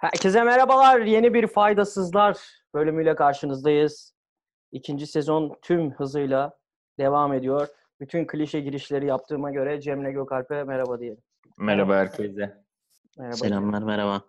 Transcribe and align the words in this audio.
Herkese 0.00 0.42
merhabalar. 0.42 1.00
Yeni 1.00 1.34
bir 1.34 1.46
Faydasızlar 1.46 2.38
bölümüyle 2.74 3.14
karşınızdayız. 3.14 4.14
İkinci 4.72 5.06
sezon 5.06 5.56
tüm 5.62 5.92
hızıyla 5.92 6.58
devam 6.98 7.32
ediyor. 7.32 7.68
Bütün 8.00 8.26
klişe 8.26 8.60
girişleri 8.60 9.06
yaptığıma 9.06 9.50
göre 9.50 9.80
Cemile 9.80 10.12
Gökalp'e 10.12 10.64
merhaba 10.64 11.00
diyelim. 11.00 11.22
Merhaba 11.58 11.96
herkese. 11.96 12.62
Merhaba. 13.18 13.36
Selamlar, 13.36 13.82
merhaba. 13.82 14.22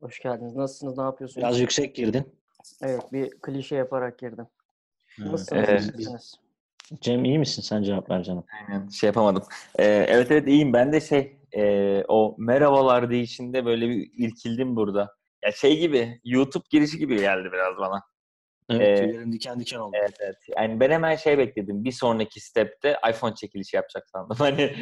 Hoş 0.00 0.20
geldiniz. 0.20 0.56
Nasılsınız? 0.56 0.98
Ne 0.98 1.04
yapıyorsunuz? 1.04 1.44
Biraz 1.44 1.60
yüksek 1.60 1.94
girdin. 1.94 2.34
Evet, 2.82 3.12
bir 3.12 3.30
klişe 3.30 3.76
yaparak 3.76 4.18
girdim. 4.18 4.46
Ha, 5.18 5.32
Nasılsınız? 5.32 5.64
Evet. 5.68 6.34
Cem 7.00 7.24
iyi 7.24 7.38
misin? 7.38 7.62
Sen 7.62 7.82
cevap 7.82 8.10
ver 8.10 8.22
canım. 8.22 8.44
Aynen 8.68 8.88
şey 8.88 9.06
yapamadım. 9.06 9.42
Ee, 9.78 9.84
evet 9.84 10.30
evet 10.30 10.48
iyiyim. 10.48 10.72
Ben 10.72 10.92
de 10.92 11.00
şey 11.00 11.36
e, 11.56 12.04
o 12.08 12.34
merhabalar 12.38 13.10
deyişinde 13.10 13.64
böyle 13.64 13.88
bir 13.88 14.10
irkildim 14.16 14.76
burada. 14.76 15.17
Ya 15.44 15.52
şey 15.52 15.78
gibi 15.78 16.20
YouTube 16.24 16.64
girişi 16.70 16.98
gibi 16.98 17.16
geldi 17.20 17.48
biraz 17.52 17.76
bana. 17.76 18.02
Evet, 18.70 18.98
Ee, 18.98 19.04
tüylerim 19.04 19.32
diken 19.32 19.60
diken 19.60 19.78
oldu. 19.78 19.96
Evet 20.00 20.14
evet. 20.20 20.36
Yani 20.56 20.80
ben 20.80 20.90
hemen 20.90 21.16
şey 21.16 21.38
bekledim. 21.38 21.84
Bir 21.84 21.92
sonraki 21.92 22.40
stepte 22.40 22.96
iPhone 23.10 23.34
çekilişi 23.34 23.76
yapacak 23.76 24.08
sandım. 24.08 24.36
Hani 24.38 24.76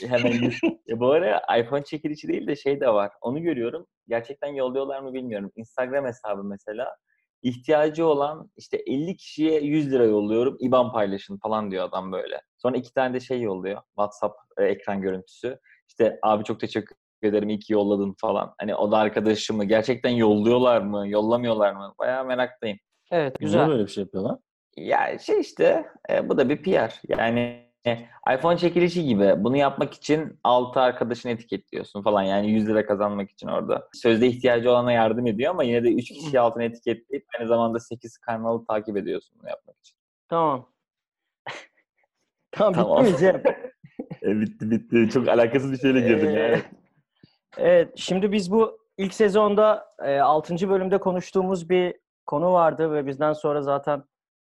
hemen 0.00 0.32
ya 0.86 1.00
bu 1.00 1.10
ara 1.10 1.58
iPhone 1.58 1.84
çekilişi 1.84 2.28
değil 2.28 2.46
de 2.46 2.56
şey 2.56 2.80
de 2.80 2.88
var. 2.88 3.12
Onu 3.20 3.42
görüyorum. 3.42 3.86
Gerçekten 4.08 4.48
yolluyorlar 4.48 5.00
mı 5.00 5.14
bilmiyorum. 5.14 5.52
Instagram 5.56 6.04
hesabı 6.04 6.44
mesela 6.44 6.96
ihtiyacı 7.42 8.06
olan 8.06 8.50
işte 8.56 8.76
50 8.76 9.16
kişiye 9.16 9.60
100 9.60 9.92
lira 9.92 10.04
yolluyorum. 10.04 10.56
IBAN 10.60 10.92
paylaşın 10.92 11.38
falan 11.38 11.70
diyor 11.70 11.84
adam 11.84 12.12
böyle. 12.12 12.40
Sonra 12.56 12.76
iki 12.76 12.92
tane 12.94 13.14
de 13.14 13.20
şey 13.20 13.40
yolluyor. 13.40 13.82
WhatsApp 13.86 14.34
e, 14.58 14.64
ekran 14.64 15.00
görüntüsü. 15.00 15.58
İşte 15.88 16.18
abi 16.22 16.44
çok 16.44 16.60
teşekkür 16.60 16.96
ederim 17.24 17.48
iyi 17.48 17.58
ki 17.58 17.72
yolladın 17.72 18.14
falan. 18.20 18.54
Hani 18.58 18.74
o 18.74 18.92
da 18.92 18.98
arkadaşım 18.98 19.56
mı? 19.56 19.64
Gerçekten 19.64 20.10
yolluyorlar 20.10 20.80
mı? 20.80 21.08
Yollamıyorlar 21.08 21.72
mı? 21.72 21.94
Bayağı 21.98 22.24
meraktayım. 22.24 22.78
Evet, 23.10 23.38
Güzel. 23.40 23.60
güzel. 23.60 23.68
böyle 23.68 23.86
bir 23.86 23.90
şey 23.92 24.04
yapıyorlar? 24.04 24.38
Ya 24.76 25.18
şey 25.18 25.40
işte 25.40 25.86
e, 26.10 26.28
bu 26.28 26.38
da 26.38 26.48
bir 26.48 26.62
PR. 26.62 27.00
Yani 27.08 27.64
e, 27.86 27.98
iPhone 28.34 28.56
çekilişi 28.58 29.04
gibi 29.04 29.34
bunu 29.38 29.56
yapmak 29.56 29.94
için 29.94 30.38
6 30.44 30.80
arkadaşını 30.80 31.32
etiketliyorsun 31.32 32.02
falan. 32.02 32.22
Yani 32.22 32.50
100 32.50 32.68
lira 32.68 32.86
kazanmak 32.86 33.30
için 33.30 33.48
orada. 33.48 33.88
Sözde 33.92 34.26
ihtiyacı 34.26 34.70
olana 34.70 34.92
yardım 34.92 35.26
ediyor 35.26 35.50
ama 35.50 35.62
yine 35.64 35.84
de 35.84 35.92
3 35.92 36.08
kişi 36.08 36.40
altına 36.40 36.62
etiketleyip 36.64 37.26
aynı 37.38 37.48
zamanda 37.48 37.80
8 37.80 38.18
kanalı 38.18 38.64
takip 38.66 38.96
ediyorsun 38.96 39.36
bunu 39.40 39.48
yapmak 39.50 39.76
için. 39.78 39.96
Tamam. 40.28 40.68
tamam, 42.52 42.74
Tamam. 42.74 43.04
bitti 43.04 43.12
mi 43.12 43.18
Cem? 43.18 43.42
E, 44.22 44.40
bitti 44.40 44.70
bitti. 44.70 45.08
Çok 45.12 45.28
alakasız 45.28 45.72
bir 45.72 45.78
şeyle 45.78 46.00
girdin 46.00 46.28
Ee, 46.28 46.40
yani. 46.40 46.62
Evet, 47.58 47.92
şimdi 47.96 48.32
biz 48.32 48.50
bu 48.50 48.78
ilk 48.98 49.14
sezonda 49.14 49.94
e, 50.02 50.18
6. 50.18 50.68
bölümde 50.68 50.98
konuştuğumuz 50.98 51.70
bir 51.70 51.94
konu 52.26 52.52
vardı 52.52 52.92
ve 52.92 53.06
bizden 53.06 53.32
sonra 53.32 53.62
zaten 53.62 54.04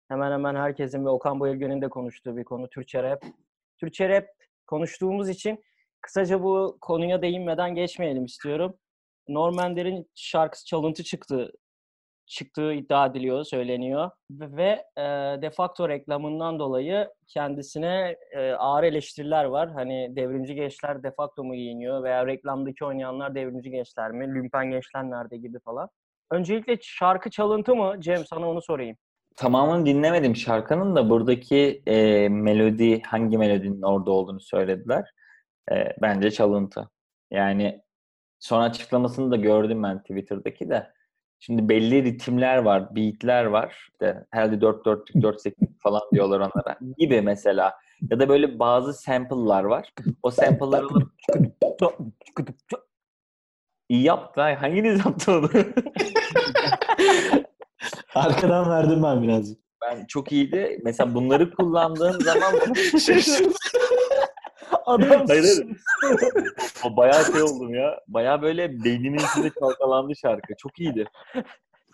hemen 0.07 0.31
hemen 0.31 0.55
herkesin 0.55 1.05
ve 1.05 1.09
Okan 1.09 1.39
Bayülgen'in 1.39 1.81
de 1.81 1.89
konuştuğu 1.89 2.37
bir 2.37 2.43
konu 2.43 2.69
Türkçe 2.69 3.03
rap. 3.03 3.23
Türkçe 3.77 4.09
rap 4.09 4.25
konuştuğumuz 4.67 5.29
için 5.29 5.63
kısaca 6.01 6.43
bu 6.43 6.77
konuya 6.81 7.21
değinmeden 7.21 7.75
geçmeyelim 7.75 8.25
istiyorum. 8.25 8.77
Normander'in 9.27 10.09
şarkısı 10.15 10.65
çalıntı 10.65 11.03
çıktı 11.03 11.51
çıktığı 12.27 12.73
iddia 12.73 13.05
ediliyor, 13.05 13.43
söyleniyor. 13.43 14.09
Ve 14.31 14.83
e, 14.97 15.01
de 15.41 15.49
facto 15.49 15.89
reklamından 15.89 16.59
dolayı 16.59 17.09
kendisine 17.27 18.15
e, 18.31 18.51
ağır 18.51 18.83
eleştiriler 18.83 19.45
var. 19.45 19.71
Hani 19.71 20.15
devrimci 20.15 20.55
gençler 20.55 21.03
de 21.03 21.11
facto 21.11 21.43
mu 21.43 21.55
giyiniyor 21.55 22.03
veya 22.03 22.27
reklamdaki 22.27 22.85
oynayanlar 22.85 23.35
devrimci 23.35 23.69
gençler 23.69 24.11
mi, 24.11 24.35
lümpen 24.35 24.71
gençler 24.71 25.03
nerede 25.03 25.37
gibi 25.37 25.59
falan. 25.59 25.89
Öncelikle 26.31 26.77
şarkı 26.81 27.29
çalıntı 27.29 27.75
mı? 27.75 27.95
Cem 27.99 28.25
sana 28.25 28.49
onu 28.49 28.61
sorayım. 28.61 28.97
Tamamını 29.35 29.85
dinlemedim 29.85 30.35
şarkının 30.35 30.95
da 30.95 31.09
buradaki 31.09 31.81
e, 31.87 32.29
melodi 32.29 33.01
hangi 33.01 33.37
melodinin 33.37 33.81
orada 33.81 34.11
olduğunu 34.11 34.39
söylediler. 34.39 35.11
E, 35.71 35.95
bence 36.01 36.31
çalıntı. 36.31 36.89
Yani 37.31 37.81
son 38.39 38.61
açıklamasını 38.61 39.31
da 39.31 39.35
gördüm 39.35 39.83
ben 39.83 39.99
Twitter'daki 40.01 40.69
de. 40.69 40.96
Şimdi 41.39 41.69
belli 41.69 42.03
ritimler 42.03 42.57
var, 42.57 42.95
beatler 42.95 43.45
var. 43.45 43.87
İşte 43.93 44.25
herhalde 44.31 44.55
4-4'lük, 44.55 45.15
4-8'lik 45.23 45.79
falan 45.83 46.01
diyorlar 46.13 46.39
onlara. 46.39 46.77
Gibi 46.97 47.21
mesela. 47.21 47.73
Ya 48.11 48.19
da 48.19 48.29
böyle 48.29 48.59
bazı 48.59 48.93
sample'lar 48.93 49.63
var. 49.63 49.93
O 50.23 50.31
sample'ları 50.31 50.85
alıp 50.85 51.11
iyi 53.89 54.03
yaptı. 54.03 54.41
ha. 54.41 54.61
Hanginiz 54.61 55.05
yaptı 55.05 55.31
onu? 55.31 55.49
Arkadan 58.15 58.69
verdim 58.69 59.03
ben 59.03 59.23
birazcık. 59.23 59.57
ben 59.81 60.05
çok 60.05 60.31
iyiydi. 60.31 60.79
Mesela 60.83 61.13
bunları 61.15 61.51
kullandığım 61.51 62.21
zaman 62.21 62.53
Adam 64.85 65.09
Hayır, 65.27 65.43
hayır. 65.43 65.67
O 66.85 66.97
bayağı 66.97 67.25
şey 67.25 67.41
oldum 67.41 67.73
ya. 67.73 67.99
Bayağı 68.07 68.41
böyle 68.41 68.83
beynimin 68.83 69.19
içinde 69.19 69.51
çalkalandı 69.59 70.15
şarkı. 70.15 70.53
Çok 70.57 70.79
iyiydi. 70.79 71.05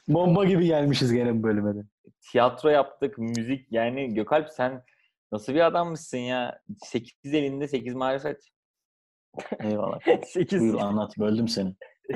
Bomba 0.08 0.46
gibi 0.46 0.66
gelmişiz 0.66 1.14
gene 1.14 1.40
bu 1.40 1.44
bölüme 1.44 1.76
de. 1.76 1.80
Tiyatro 2.32 2.70
yaptık, 2.70 3.18
müzik. 3.18 3.68
Yani 3.72 4.14
Gökalp 4.14 4.50
sen 4.50 4.84
nasıl 5.32 5.54
bir 5.54 5.66
adammışsın 5.66 6.18
ya? 6.18 6.60
8 6.84 7.34
elinde 7.34 7.68
8 7.68 7.96
marifet. 7.96 8.42
Eyvallah. 9.60 10.00
8 10.26 10.62
Buyur 10.62 10.80
anlat, 10.80 11.18
böldüm 11.18 11.48
seni. 11.48 11.76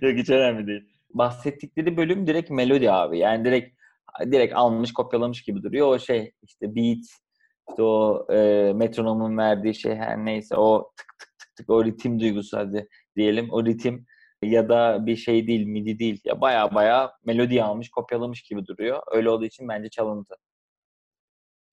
Yok 0.00 0.18
hiç 0.18 0.30
önemli 0.30 0.66
değil. 0.66 0.82
Bahsettikleri 1.14 1.96
bölüm 1.96 2.26
direkt 2.26 2.50
melodi 2.50 2.90
abi. 2.90 3.18
Yani 3.18 3.44
direkt 3.44 3.80
direkt 4.24 4.54
almış, 4.54 4.92
kopyalamış 4.92 5.42
gibi 5.42 5.62
duruyor. 5.62 5.86
O 5.86 5.98
şey 5.98 6.32
işte 6.42 6.74
beat, 6.74 7.04
işte 7.70 7.82
o 7.82 8.26
e, 8.32 8.72
metronomun 8.72 9.38
verdiği 9.38 9.74
şey 9.74 9.94
her 9.94 10.16
neyse 10.24 10.56
o 10.56 10.92
tık 10.96 11.18
tık 11.18 11.38
tık 11.38 11.56
tık 11.56 11.70
o 11.70 11.84
ritim 11.84 12.20
duygusu 12.20 12.56
hadi 12.58 12.88
diyelim. 13.16 13.48
O 13.52 13.64
ritim 13.64 14.06
ya 14.42 14.68
da 14.68 15.06
bir 15.06 15.16
şey 15.16 15.46
değil, 15.46 15.66
midi 15.66 15.98
değil. 15.98 16.20
Ya 16.24 16.40
baya 16.40 16.74
baya 16.74 17.12
melodi 17.24 17.62
almış, 17.62 17.90
kopyalamış 17.90 18.42
gibi 18.42 18.66
duruyor. 18.66 19.02
Öyle 19.12 19.30
olduğu 19.30 19.44
için 19.44 19.68
bence 19.68 19.88
çalıntı. 19.88 20.34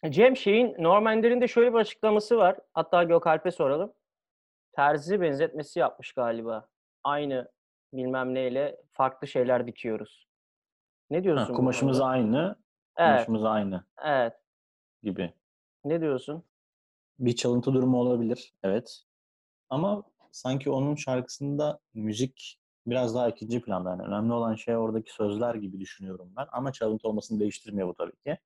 Cem 0.09 0.37
şeyin 0.37 0.75
Normander'in 0.79 1.41
de 1.41 1.47
şöyle 1.47 1.73
bir 1.73 1.77
açıklaması 1.77 2.37
var. 2.37 2.59
Hatta 2.73 3.03
Gökalp'e 3.03 3.51
soralım. 3.51 3.93
Terzi 4.75 5.21
benzetmesi 5.21 5.79
yapmış 5.79 6.13
galiba. 6.13 6.69
Aynı 7.03 7.51
bilmem 7.93 8.33
neyle 8.33 8.77
farklı 8.91 9.27
şeyler 9.27 9.67
dikiyoruz. 9.67 10.27
Ne 11.09 11.23
diyorsun? 11.23 11.45
Ha, 11.45 11.53
kumaşımız 11.53 12.01
aynı, 12.01 12.55
Evet, 12.97 13.09
kumaşımız 13.09 13.45
aynı 13.45 13.83
evet. 14.05 14.33
gibi. 15.03 15.33
Ne 15.87 16.01
diyorsun? 16.01 16.43
Bir 17.19 17.35
çalıntı 17.35 17.73
durumu 17.73 17.97
olabilir, 17.99 18.53
evet. 18.63 19.03
Ama 19.69 20.03
sanki 20.31 20.69
onun 20.69 20.95
şarkısında 20.95 21.79
müzik 21.93 22.59
biraz 22.87 23.15
daha 23.15 23.29
ikinci 23.29 23.61
planda. 23.61 23.89
Yani 23.89 24.01
önemli 24.01 24.33
olan 24.33 24.55
şey 24.55 24.77
oradaki 24.77 25.13
sözler 25.13 25.55
gibi 25.55 25.79
düşünüyorum 25.79 26.33
ben. 26.37 26.47
Ama 26.51 26.71
çalıntı 26.71 27.07
olmasını 27.07 27.39
değiştirmiyor 27.39 27.87
bu 27.87 27.93
tabii 27.93 28.15
ki. 28.25 28.37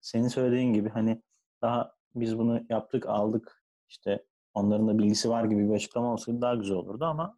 Senin 0.00 0.28
söylediğin 0.28 0.72
gibi 0.72 0.88
hani 0.88 1.22
daha 1.62 1.94
biz 2.14 2.38
bunu 2.38 2.60
yaptık, 2.68 3.06
aldık, 3.06 3.64
işte 3.88 4.24
onların 4.54 4.88
da 4.88 4.98
bilgisi 4.98 5.30
var 5.30 5.44
gibi 5.44 5.68
bir 5.68 5.74
açıklama 5.74 6.12
olsaydı 6.12 6.40
daha 6.42 6.54
güzel 6.54 6.76
olurdu 6.76 7.04
ama 7.04 7.36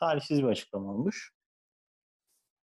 talihsiz 0.00 0.42
bir 0.42 0.48
açıklama 0.48 0.92
olmuş. 0.92 1.32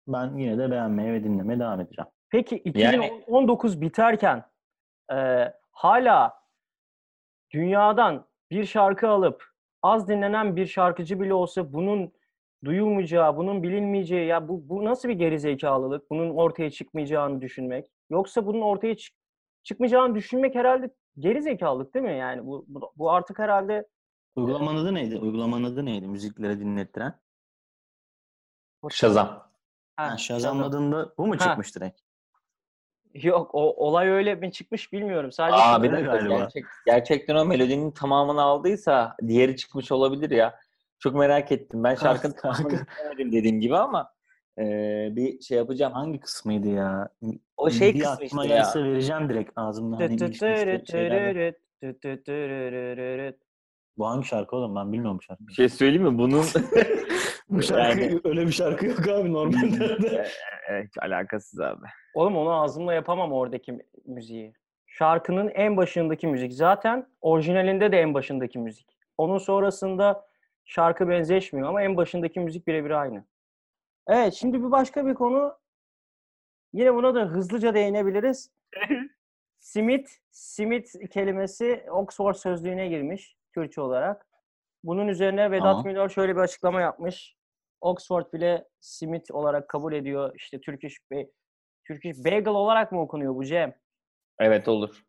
Ben 0.08 0.38
yine 0.38 0.58
de 0.58 0.72
beğenmeye 0.72 1.14
ve 1.14 1.24
dinlemeye 1.24 1.60
devam 1.60 1.80
edeceğim. 1.82 2.10
Peki 2.30 2.64
Yani- 2.76 3.06
2019 3.06 3.82
biterken 3.82 4.44
e, 5.14 5.16
hala 5.76 6.34
dünyadan 7.54 8.26
bir 8.52 8.66
şarkı 8.66 9.08
alıp 9.10 9.44
az 9.84 10.08
dinlenen 10.08 10.56
bir 10.56 10.66
şarkıcı 10.66 11.20
bile 11.22 11.34
olsa 11.34 11.74
bunun 11.74 12.14
duyulmayacağı, 12.66 13.38
bunun 13.38 13.64
bilinmeyeceği 13.64 14.28
ya 14.28 14.48
bu, 14.48 14.70
bu 14.70 14.86
nasıl 14.86 15.10
bir 15.10 15.14
gerizekalılık? 15.14 16.10
Bunun 16.10 16.30
ortaya 16.36 16.70
çıkmayacağını 16.72 17.42
düşünmek. 17.42 17.86
Yoksa 18.10 18.46
bunun 18.46 18.62
ortaya 18.62 18.98
çık- 18.98 19.16
çıkmayacağını 19.64 20.16
düşünmek 20.16 20.56
herhalde 20.56 20.90
gerizekalılık 21.20 21.94
değil 21.94 22.06
mi? 22.06 22.18
Yani 22.18 22.46
bu, 22.46 22.66
bu, 22.68 22.94
bu 22.96 23.12
artık 23.12 23.40
herhalde 23.40 23.88
Uygulamanın 24.36 24.78
adı 24.82 24.94
neydi? 24.94 25.18
Uygulamanın 25.18 25.64
adı 25.64 25.86
neydi? 25.86 26.08
Müzikleri 26.08 26.60
dinlettiren. 26.60 27.20
Shazam. 28.90 29.28
Ha, 29.96 30.12
Ha, 30.12 30.18
Shazam'ladığında 30.18 31.14
bu 31.18 31.28
mu 31.28 31.34
Ha. 31.34 31.40
çıkmış 31.40 31.76
direkt? 31.76 32.02
Yok 33.24 33.50
o 33.56 33.86
olay 33.88 34.08
öyle 34.10 34.36
mi 34.36 34.52
çıkmış 34.52 34.94
bilmiyorum. 34.94 35.32
Sadece 35.32 35.58
Aa 35.58 35.76
şu- 35.76 35.84
bir 35.84 35.88
öyle 35.88 35.98
dakika. 35.98 36.18
galiba. 36.18 36.38
Gerçek, 36.38 36.66
gerçekten 36.86 37.36
o 37.36 37.46
melodinin 37.46 37.92
tamamını 37.92 38.42
aldıysa 38.42 39.16
diğeri 39.28 39.56
çıkmış 39.56 39.92
olabilir 39.92 40.30
ya. 40.32 40.60
Çok 41.00 41.16
merak 41.16 41.52
ettim. 41.52 41.84
Ben 41.84 41.96
şarkının 41.96 42.34
tamamını 42.34 42.70
dinlemedim 42.72 43.32
dediğim 43.32 43.62
gibi 43.62 43.78
ama 43.78 44.12
e, 44.60 44.64
bir 45.12 45.42
şey 45.42 45.58
yapacağım. 45.58 45.94
Hangi 45.94 46.20
kısmıydı 46.20 46.68
ya? 46.68 47.10
O 47.58 47.70
şey 47.70 47.94
bir 47.94 48.00
kısmı 48.00 48.26
işte 48.26 48.48
ya. 48.48 48.56
gelse 48.56 48.84
vereceğim 48.84 49.30
direkt 49.30 49.52
ağzımdan. 49.56 50.00
Bu 53.98 54.08
hangi 54.08 54.28
şarkı 54.28 54.56
oğlum? 54.56 54.76
Ben 54.76 54.94
bilmiyorum 54.94 55.18
bu 55.18 55.22
şarkıyı. 55.22 55.48
Bir 55.48 55.54
şey 55.54 55.70
söyleyeyim 55.70 56.04
mi? 56.04 56.18
Bunun 56.18 56.46
Bu 57.50 57.62
şarkı 57.64 58.02
Yani- 58.02 58.22
öyle 58.24 58.48
bir 58.48 58.52
şarkı 58.52 58.86
yok 58.86 59.08
abi 59.08 59.34
normalde. 59.34 59.98
Evet, 60.70 60.86
hiç 60.88 60.98
alakasız 60.98 61.60
abi. 61.60 61.86
Oğlum 62.14 62.38
onu 62.38 62.54
ağzımla 62.62 62.94
yapamam 62.94 63.34
oradaki 63.34 63.72
mü- 63.72 63.84
müziği. 64.06 64.54
Şarkının 64.88 65.50
en 65.50 65.78
başındaki 65.78 66.28
müzik. 66.28 66.54
Zaten 66.54 67.08
orijinalinde 67.22 67.92
de 67.92 68.00
en 68.00 68.14
başındaki 68.14 68.60
müzik. 68.60 68.98
Onun 69.18 69.38
sonrasında 69.38 70.28
şarkı 70.66 71.10
benzeşmiyor 71.10 71.70
ama 71.70 71.84
en 71.84 71.98
başındaki 71.98 72.40
müzik 72.40 72.68
birebir 72.68 72.92
aynı. 72.92 73.26
Evet 74.08 74.34
şimdi 74.34 74.64
bir 74.64 74.72
başka 74.72 75.06
bir 75.06 75.14
konu. 75.14 75.58
Yine 76.74 76.96
buna 76.96 77.16
da 77.16 77.22
hızlıca 77.22 77.74
değinebiliriz. 77.74 78.52
Simit, 79.60 80.20
simit 80.32 81.10
kelimesi 81.10 81.86
Oxford 81.92 82.34
sözlüğüne 82.36 82.88
girmiş 82.88 83.38
Türkçe 83.54 83.82
olarak. 83.82 84.28
Bunun 84.84 85.08
üzerine 85.08 85.52
Vedat 85.52 85.64
Tamam. 85.64 85.86
Milor 85.86 86.10
şöyle 86.10 86.36
bir 86.36 86.42
açıklama 86.42 86.82
yapmış. 86.82 87.35
Oxford 87.90 88.34
bile 88.34 88.66
simit 88.80 89.32
olarak 89.32 89.70
kabul 89.70 89.94
ediyor. 89.94 90.32
İşte 90.36 90.62
Turkish, 90.62 90.98
Ba- 91.12 91.30
Turkish 91.88 92.18
Bagel 92.26 92.48
olarak 92.48 92.92
mı 92.92 93.02
okunuyor 93.02 93.36
bu 93.36 93.46
Cem? 93.46 93.74
Evet 94.40 94.68
olur. 94.68 95.04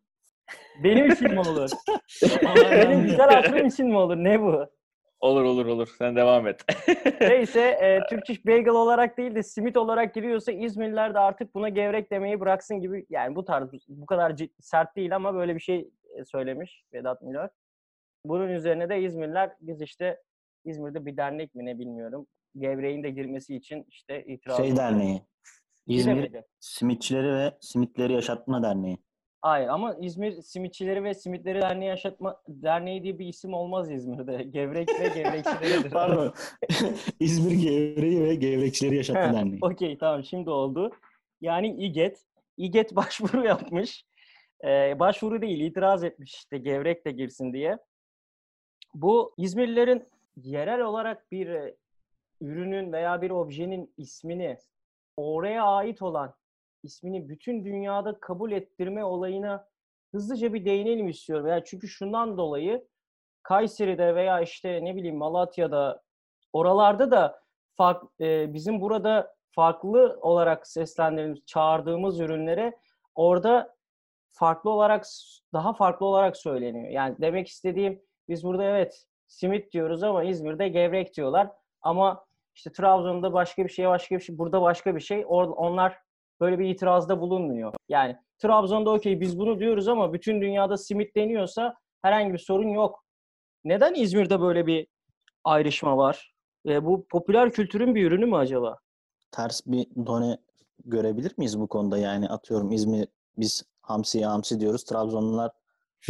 Benim 0.84 1.10
için 1.10 1.32
mi 1.32 1.40
olur? 1.40 1.70
Benim 2.70 3.02
güzel 3.02 3.28
hatırım 3.30 3.66
için 3.66 3.86
mi 3.86 3.96
olur? 3.96 4.16
Ne 4.16 4.42
bu? 4.42 4.66
Olur 5.20 5.44
olur 5.44 5.66
olur. 5.66 5.88
Sen 5.98 6.16
devam 6.16 6.46
et. 6.46 6.64
Neyse 7.20 7.60
e, 7.60 8.00
Turkish 8.10 8.46
Bagel 8.46 8.68
olarak 8.74 9.18
değil 9.18 9.34
de 9.34 9.42
simit 9.42 9.76
olarak 9.76 10.14
giriyorsa 10.14 10.52
İzmirliler 10.52 11.14
de 11.14 11.18
artık 11.18 11.54
buna 11.54 11.68
gevrek 11.68 12.10
demeyi 12.10 12.40
bıraksın 12.40 12.80
gibi 12.80 13.06
yani 13.10 13.36
bu 13.36 13.44
tarz 13.44 13.68
bu 13.88 14.06
kadar 14.06 14.30
cid- 14.30 14.52
sert 14.60 14.96
değil 14.96 15.16
ama 15.16 15.34
böyle 15.34 15.54
bir 15.54 15.60
şey 15.60 15.90
e, 16.18 16.24
söylemiş 16.24 16.84
Vedat 16.92 17.22
Milor. 17.22 17.48
Bunun 18.24 18.48
üzerine 18.48 18.88
de 18.88 19.00
İzmirliler 19.00 19.50
biz 19.60 19.82
işte 19.82 20.22
İzmir'de 20.64 21.06
bir 21.06 21.16
dernek 21.16 21.54
mi 21.54 21.66
ne 21.66 21.78
bilmiyorum. 21.78 22.26
Gevreğin 22.58 23.02
de 23.02 23.10
girmesi 23.10 23.56
için 23.56 23.84
işte 23.88 24.24
itiraz 24.24 24.56
Şey 24.56 24.76
derneği. 24.76 25.22
İzmir 25.86 26.14
Giremedi. 26.14 26.44
Simitçileri 26.60 27.32
ve 27.32 27.52
Simitleri 27.60 28.12
Yaşatma 28.12 28.62
Derneği. 28.62 28.98
Hayır 29.42 29.68
ama 29.68 29.94
İzmir 29.94 30.42
Simitçileri 30.42 31.04
ve 31.04 31.14
Simitleri 31.14 31.60
Derneği 31.60 31.88
Yaşatma 31.88 32.42
Derneği 32.48 33.02
diye 33.02 33.18
bir 33.18 33.26
isim 33.26 33.54
olmaz 33.54 33.90
İzmir'de. 33.90 34.42
Gevrek 34.50 34.88
ve 35.00 35.08
gevrekçileridir. 35.08 35.90
Pardon. 35.90 36.34
İzmir 37.20 37.52
Gevreği 37.52 38.20
ve 38.20 38.34
Gevrekçileri 38.34 38.96
Yaşatma 38.96 39.32
Derneği. 39.32 39.58
Okey 39.62 39.98
tamam 39.98 40.24
şimdi 40.24 40.50
oldu. 40.50 40.90
Yani 41.40 41.76
İGET. 41.76 42.24
İGET 42.56 42.96
başvuru 42.96 43.44
yapmış. 43.44 44.04
Ee, 44.64 44.98
başvuru 44.98 45.42
değil 45.42 45.60
itiraz 45.60 46.04
etmiş 46.04 46.34
işte 46.34 46.58
gevrek 46.58 47.06
de 47.06 47.12
girsin 47.12 47.52
diye. 47.52 47.78
Bu 48.94 49.34
İzmirlilerin 49.36 50.08
yerel 50.36 50.80
olarak 50.80 51.32
bir 51.32 51.74
ürünün 52.40 52.92
veya 52.92 53.22
bir 53.22 53.30
objenin 53.30 53.94
ismini 53.96 54.58
oraya 55.16 55.64
ait 55.64 56.02
olan 56.02 56.34
ismini 56.82 57.28
bütün 57.28 57.64
dünyada 57.64 58.20
kabul 58.20 58.52
ettirme 58.52 59.04
olayına 59.04 59.68
hızlıca 60.12 60.54
bir 60.54 60.64
değinelim 60.64 61.08
istiyorum. 61.08 61.46
Yani 61.46 61.62
çünkü 61.66 61.88
şundan 61.88 62.38
dolayı 62.38 62.86
Kayseri'de 63.42 64.14
veya 64.14 64.40
işte 64.40 64.84
ne 64.84 64.96
bileyim 64.96 65.16
Malatya'da 65.16 66.02
oralarda 66.52 67.10
da 67.10 67.40
fark, 67.76 68.02
e, 68.20 68.54
bizim 68.54 68.80
burada 68.80 69.34
farklı 69.50 70.18
olarak 70.20 70.66
seslendirdiğimiz, 70.66 71.46
çağırdığımız 71.46 72.20
ürünlere 72.20 72.78
orada 73.14 73.76
farklı 74.30 74.70
olarak 74.70 75.04
daha 75.52 75.72
farklı 75.72 76.06
olarak 76.06 76.36
söyleniyor. 76.36 76.88
Yani 76.88 77.16
demek 77.20 77.48
istediğim 77.48 78.02
biz 78.28 78.44
burada 78.44 78.64
evet 78.64 79.06
simit 79.26 79.72
diyoruz 79.72 80.02
ama 80.02 80.24
İzmir'de 80.24 80.68
gevrek 80.68 81.16
diyorlar. 81.16 81.50
Ama 81.82 82.25
işte 82.56 82.72
Trabzon'da 82.72 83.32
başka 83.32 83.64
bir 83.64 83.68
şey, 83.68 83.86
başka 83.86 84.14
bir 84.16 84.20
şey, 84.20 84.38
burada 84.38 84.62
başka 84.62 84.94
bir 84.96 85.00
şey. 85.00 85.20
Or- 85.20 85.54
onlar 85.54 85.98
böyle 86.40 86.58
bir 86.58 86.68
itirazda 86.68 87.20
bulunmuyor. 87.20 87.72
Yani 87.88 88.16
Trabzon'da 88.38 88.90
okey 88.90 89.20
biz 89.20 89.38
bunu 89.38 89.58
diyoruz 89.60 89.88
ama 89.88 90.12
bütün 90.12 90.40
dünyada 90.40 90.76
simit 90.76 91.16
deniyorsa 91.16 91.74
herhangi 92.02 92.32
bir 92.32 92.38
sorun 92.38 92.68
yok. 92.68 93.04
Neden 93.64 93.94
İzmir'de 93.94 94.40
böyle 94.40 94.66
bir 94.66 94.86
ayrışma 95.44 95.96
var? 95.96 96.32
E, 96.68 96.84
bu 96.84 97.06
popüler 97.08 97.52
kültürün 97.52 97.94
bir 97.94 98.06
ürünü 98.06 98.26
mü 98.26 98.36
acaba? 98.36 98.78
Ters 99.30 99.66
bir 99.66 99.86
done 100.06 100.38
görebilir 100.84 101.32
miyiz 101.36 101.60
bu 101.60 101.68
konuda? 101.68 101.98
Yani 101.98 102.28
atıyorum 102.28 102.72
İzmir 102.72 103.08
biz 103.38 103.64
hamsiye 103.82 104.26
hamsi 104.26 104.60
diyoruz. 104.60 104.84
Trabzonlular 104.84 105.50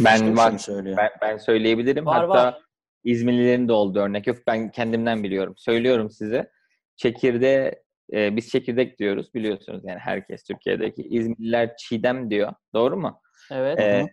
Ben 0.05 0.37
var. 0.37 0.57
söylüyor? 0.57 0.97
Ben, 0.97 1.09
ben 1.21 1.37
söyleyebilirim. 1.37 2.05
Var, 2.05 2.15
Hatta 2.27 2.29
var. 2.43 2.61
İzmirlilerin 3.03 3.67
de 3.67 3.73
olduğu 3.73 3.99
örnek 3.99 4.27
yok. 4.27 4.37
Ben 4.47 4.71
kendimden 4.71 5.23
biliyorum. 5.23 5.53
Söylüyorum 5.57 6.09
size. 6.09 6.51
Çekirde 6.95 7.83
e, 8.13 8.35
biz 8.35 8.49
çekirdek 8.49 8.99
diyoruz 8.99 9.33
biliyorsunuz 9.33 9.81
yani 9.85 9.99
herkes 9.99 10.43
Türkiye'deki 10.43 11.01
İzmirliler 11.01 11.75
çiğdem 11.77 12.29
diyor. 12.29 12.53
Doğru 12.73 12.97
mu? 12.97 13.21
Evet. 13.51 13.79
Ee, 13.79 14.05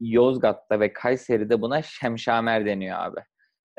Yozgat'ta 0.00 0.80
ve 0.80 0.92
Kayseri'de 0.92 1.60
buna 1.60 1.82
şemşamer 1.82 2.66
deniyor 2.66 2.98
abi. 3.00 3.20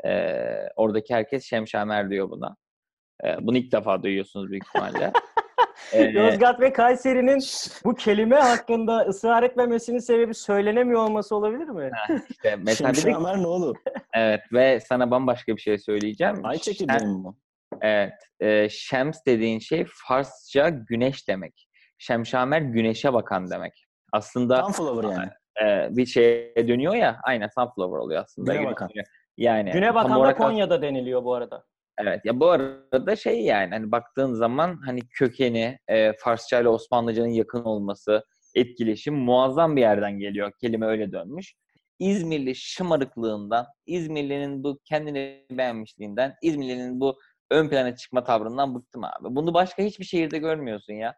Ee, 0.04 0.68
oradaki 0.76 1.14
herkes 1.14 1.44
şemşamer 1.44 2.10
diyor 2.10 2.30
buna. 2.30 2.56
Ee, 3.24 3.36
bunu 3.40 3.56
ilk 3.56 3.72
defa 3.72 4.02
duyuyorsunuz 4.02 4.50
büyük 4.50 4.66
ihtimalle. 4.66 5.12
Ee, 5.92 6.02
Yozgat 6.02 6.60
ve 6.60 6.72
Kayseri'nin 6.72 7.38
bu 7.84 7.94
kelime 7.94 8.36
hakkında 8.36 8.98
ısrar 8.98 9.42
etmemesinin 9.42 9.98
sebebi 9.98 10.34
söylenemiyor 10.34 11.00
olması 11.00 11.36
olabilir 11.36 11.68
mi? 11.68 11.90
işte 12.30 12.56
mesela 12.64 12.90
bir 12.92 12.96
de- 12.96 13.00
Şemşamer 13.00 13.42
ne 13.42 13.46
oğlum? 13.46 13.76
evet 14.14 14.40
ve 14.52 14.80
sana 14.80 15.10
bambaşka 15.10 15.56
bir 15.56 15.60
şey 15.60 15.78
söyleyeceğim. 15.78 16.40
Ay 16.44 16.58
çekirdeği 16.58 17.06
mi 17.06 17.24
bu? 17.24 17.36
Evet. 17.80 18.12
E, 18.40 18.68
şems 18.68 19.18
dediğin 19.26 19.58
şey 19.58 19.86
Farsça 20.08 20.68
güneş 20.68 21.28
demek. 21.28 21.68
Şemşamer 21.98 22.60
güneşe 22.60 23.12
bakan 23.12 23.50
demek. 23.50 23.84
Aslında 24.12 24.62
Sunflower 24.62 25.10
yani. 25.10 25.30
e, 25.62 25.96
bir 25.96 26.06
şeye 26.06 26.68
dönüyor 26.68 26.94
ya 26.94 27.20
aynen 27.22 27.48
sunflower 27.58 27.98
oluyor 27.98 28.22
aslında. 28.22 28.52
Güne 28.52 28.62
Güneş 28.62 28.72
bakan. 28.72 28.88
dönüyor. 28.88 29.06
Yani 29.36 29.70
Güne 29.70 29.94
bakan 29.94 30.22
da 30.24 30.34
Konya'da 30.36 30.82
deniliyor 30.82 31.24
bu 31.24 31.34
arada. 31.34 31.64
Evet 31.98 32.24
ya 32.24 32.40
bu 32.40 32.50
arada 32.50 33.16
şey 33.16 33.42
yani 33.42 33.70
hani 33.70 33.92
baktığın 33.92 34.34
zaman 34.34 34.80
hani 34.86 35.00
kökeni 35.08 35.78
e, 35.88 36.12
Farsça 36.12 36.60
ile 36.60 36.68
Osmanlıcanın 36.68 37.28
yakın 37.28 37.64
olması, 37.64 38.24
etkileşim 38.54 39.14
muazzam 39.14 39.76
bir 39.76 39.80
yerden 39.80 40.18
geliyor. 40.18 40.52
Kelime 40.60 40.86
öyle 40.86 41.12
dönmüş. 41.12 41.54
İzmirli 41.98 42.54
şımarıklığından, 42.54 43.66
İzmirli'nin 43.86 44.64
bu 44.64 44.78
kendini 44.84 45.46
beğenmişliğinden, 45.50 46.34
İzmirli'nin 46.42 47.00
bu 47.00 47.18
ön 47.50 47.68
plana 47.68 47.96
çıkma 47.96 48.24
tavrından 48.24 48.74
bıktım 48.74 49.04
abi. 49.04 49.36
Bunu 49.36 49.54
başka 49.54 49.82
hiçbir 49.82 50.04
şehirde 50.04 50.38
görmüyorsun 50.38 50.92
ya. 50.92 51.14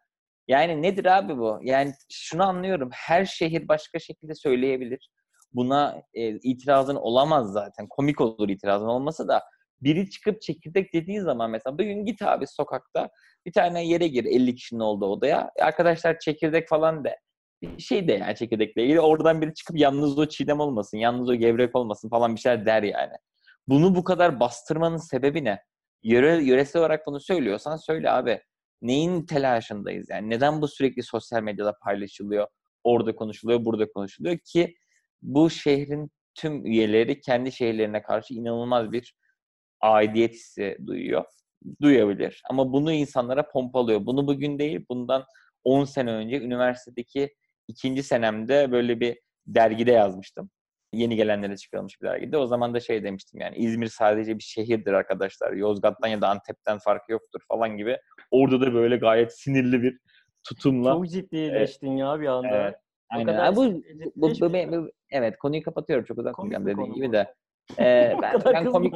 Yani 0.48 0.82
nedir 0.82 1.04
abi 1.04 1.38
bu? 1.38 1.58
Yani 1.62 1.92
şunu 2.10 2.42
anlıyorum. 2.48 2.90
Her 2.92 3.24
şehir 3.24 3.68
başka 3.68 3.98
şekilde 3.98 4.34
söyleyebilir. 4.34 5.10
Buna 5.52 6.02
e, 6.14 6.28
itirazın 6.28 6.96
olamaz 6.96 7.52
zaten. 7.52 7.86
Komik 7.88 8.20
olur 8.20 8.48
itirazın 8.48 8.86
olması 8.86 9.28
da 9.28 9.42
biri 9.82 10.10
çıkıp 10.10 10.42
çekirdek 10.42 10.94
dediği 10.94 11.20
zaman 11.20 11.50
mesela 11.50 11.78
bugün 11.78 12.04
git 12.04 12.22
abi 12.22 12.46
sokakta 12.46 13.10
bir 13.46 13.52
tane 13.52 13.86
yere 13.86 14.08
gir 14.08 14.24
50 14.24 14.54
kişinin 14.54 14.80
olduğu 14.80 15.06
odaya. 15.06 15.50
E, 15.56 15.62
Arkadaşlar 15.62 16.18
çekirdek 16.18 16.68
falan 16.68 17.04
de. 17.04 17.16
Bir 17.62 17.82
şey 17.82 18.08
de 18.08 18.12
yani 18.12 18.36
çekirdekle 18.36 18.84
ilgili. 18.84 19.00
Oradan 19.00 19.42
biri 19.42 19.54
çıkıp 19.54 19.78
yalnız 19.78 20.18
o 20.18 20.26
çiğdem 20.26 20.60
olmasın, 20.60 20.98
yalnız 20.98 21.28
o 21.28 21.34
gevrek 21.34 21.76
olmasın 21.76 22.08
falan 22.08 22.34
bir 22.34 22.40
şeyler 22.40 22.66
der 22.66 22.82
yani. 22.82 23.12
Bunu 23.68 23.94
bu 23.94 24.04
kadar 24.04 24.40
bastırmanın 24.40 24.96
sebebi 24.96 25.44
ne? 25.44 25.62
Yöre, 26.02 26.44
yöresel 26.44 26.80
olarak 26.80 27.06
bunu 27.06 27.20
söylüyorsan 27.20 27.76
söyle 27.76 28.10
abi. 28.10 28.40
Neyin 28.82 29.26
telaşındayız 29.26 30.10
yani? 30.10 30.30
Neden 30.30 30.62
bu 30.62 30.68
sürekli 30.68 31.02
sosyal 31.02 31.42
medyada 31.42 31.78
paylaşılıyor? 31.82 32.46
Orada 32.84 33.16
konuşuluyor, 33.16 33.64
burada 33.64 33.92
konuşuluyor 33.92 34.38
ki 34.38 34.74
bu 35.22 35.50
şehrin 35.50 36.10
tüm 36.34 36.66
üyeleri 36.66 37.20
kendi 37.20 37.52
şehirlerine 37.52 38.02
karşı 38.02 38.34
inanılmaz 38.34 38.92
bir 38.92 39.14
aidiyet 39.80 40.32
hissi 40.34 40.78
duyuyor. 40.86 41.24
Duyabilir. 41.82 42.42
Ama 42.50 42.72
bunu 42.72 42.92
insanlara 42.92 43.48
pompalıyor. 43.48 44.06
Bunu 44.06 44.26
bugün 44.26 44.58
değil, 44.58 44.84
bundan 44.90 45.24
10 45.64 45.84
sene 45.84 46.12
önce 46.12 46.40
üniversitedeki 46.40 47.34
ikinci 47.68 48.02
senemde 48.02 48.72
böyle 48.72 49.00
bir 49.00 49.18
dergide 49.46 49.92
yazmıştım. 49.92 50.50
Yeni 50.92 51.16
gelenlere 51.16 51.56
çıkarılmış 51.56 52.00
bir 52.02 52.06
dergide. 52.06 52.36
O 52.36 52.46
zaman 52.46 52.74
da 52.74 52.80
şey 52.80 53.04
demiştim 53.04 53.40
yani 53.40 53.56
İzmir 53.56 53.86
sadece 53.86 54.38
bir 54.38 54.42
şehirdir 54.42 54.92
arkadaşlar. 54.92 55.52
Yozgat'tan 55.52 56.08
ya 56.08 56.20
da 56.20 56.28
Antep'ten 56.28 56.78
farkı 56.78 57.12
yoktur 57.12 57.40
falan 57.48 57.76
gibi. 57.76 57.96
Orada 58.30 58.60
da 58.60 58.74
böyle 58.74 58.96
gayet 58.96 59.38
sinirli 59.40 59.82
bir 59.82 59.98
tutumla. 60.44 60.92
Çok 60.92 61.08
ciddileştin 61.08 61.96
ya 61.96 62.20
bir 62.20 62.26
anda. 62.26 62.48
Evet. 62.48 62.74
Aynen. 63.10 63.26
kadar 63.26 63.56
bu, 63.56 63.64
bu, 63.64 64.12
bu, 64.16 64.52
bu- 64.52 64.72
bu- 64.72 64.90
evet 65.10 65.38
konuyu 65.38 65.62
kapatıyorum 65.62 66.04
çok 66.04 66.18
uzatmayacağım 66.18 66.76
konu 66.76 66.94
gibi 66.94 67.12
de. 67.12 67.34
Ee, 67.78 68.16
ben, 68.22 68.40
ben 68.54 68.64
komik. 68.72 68.94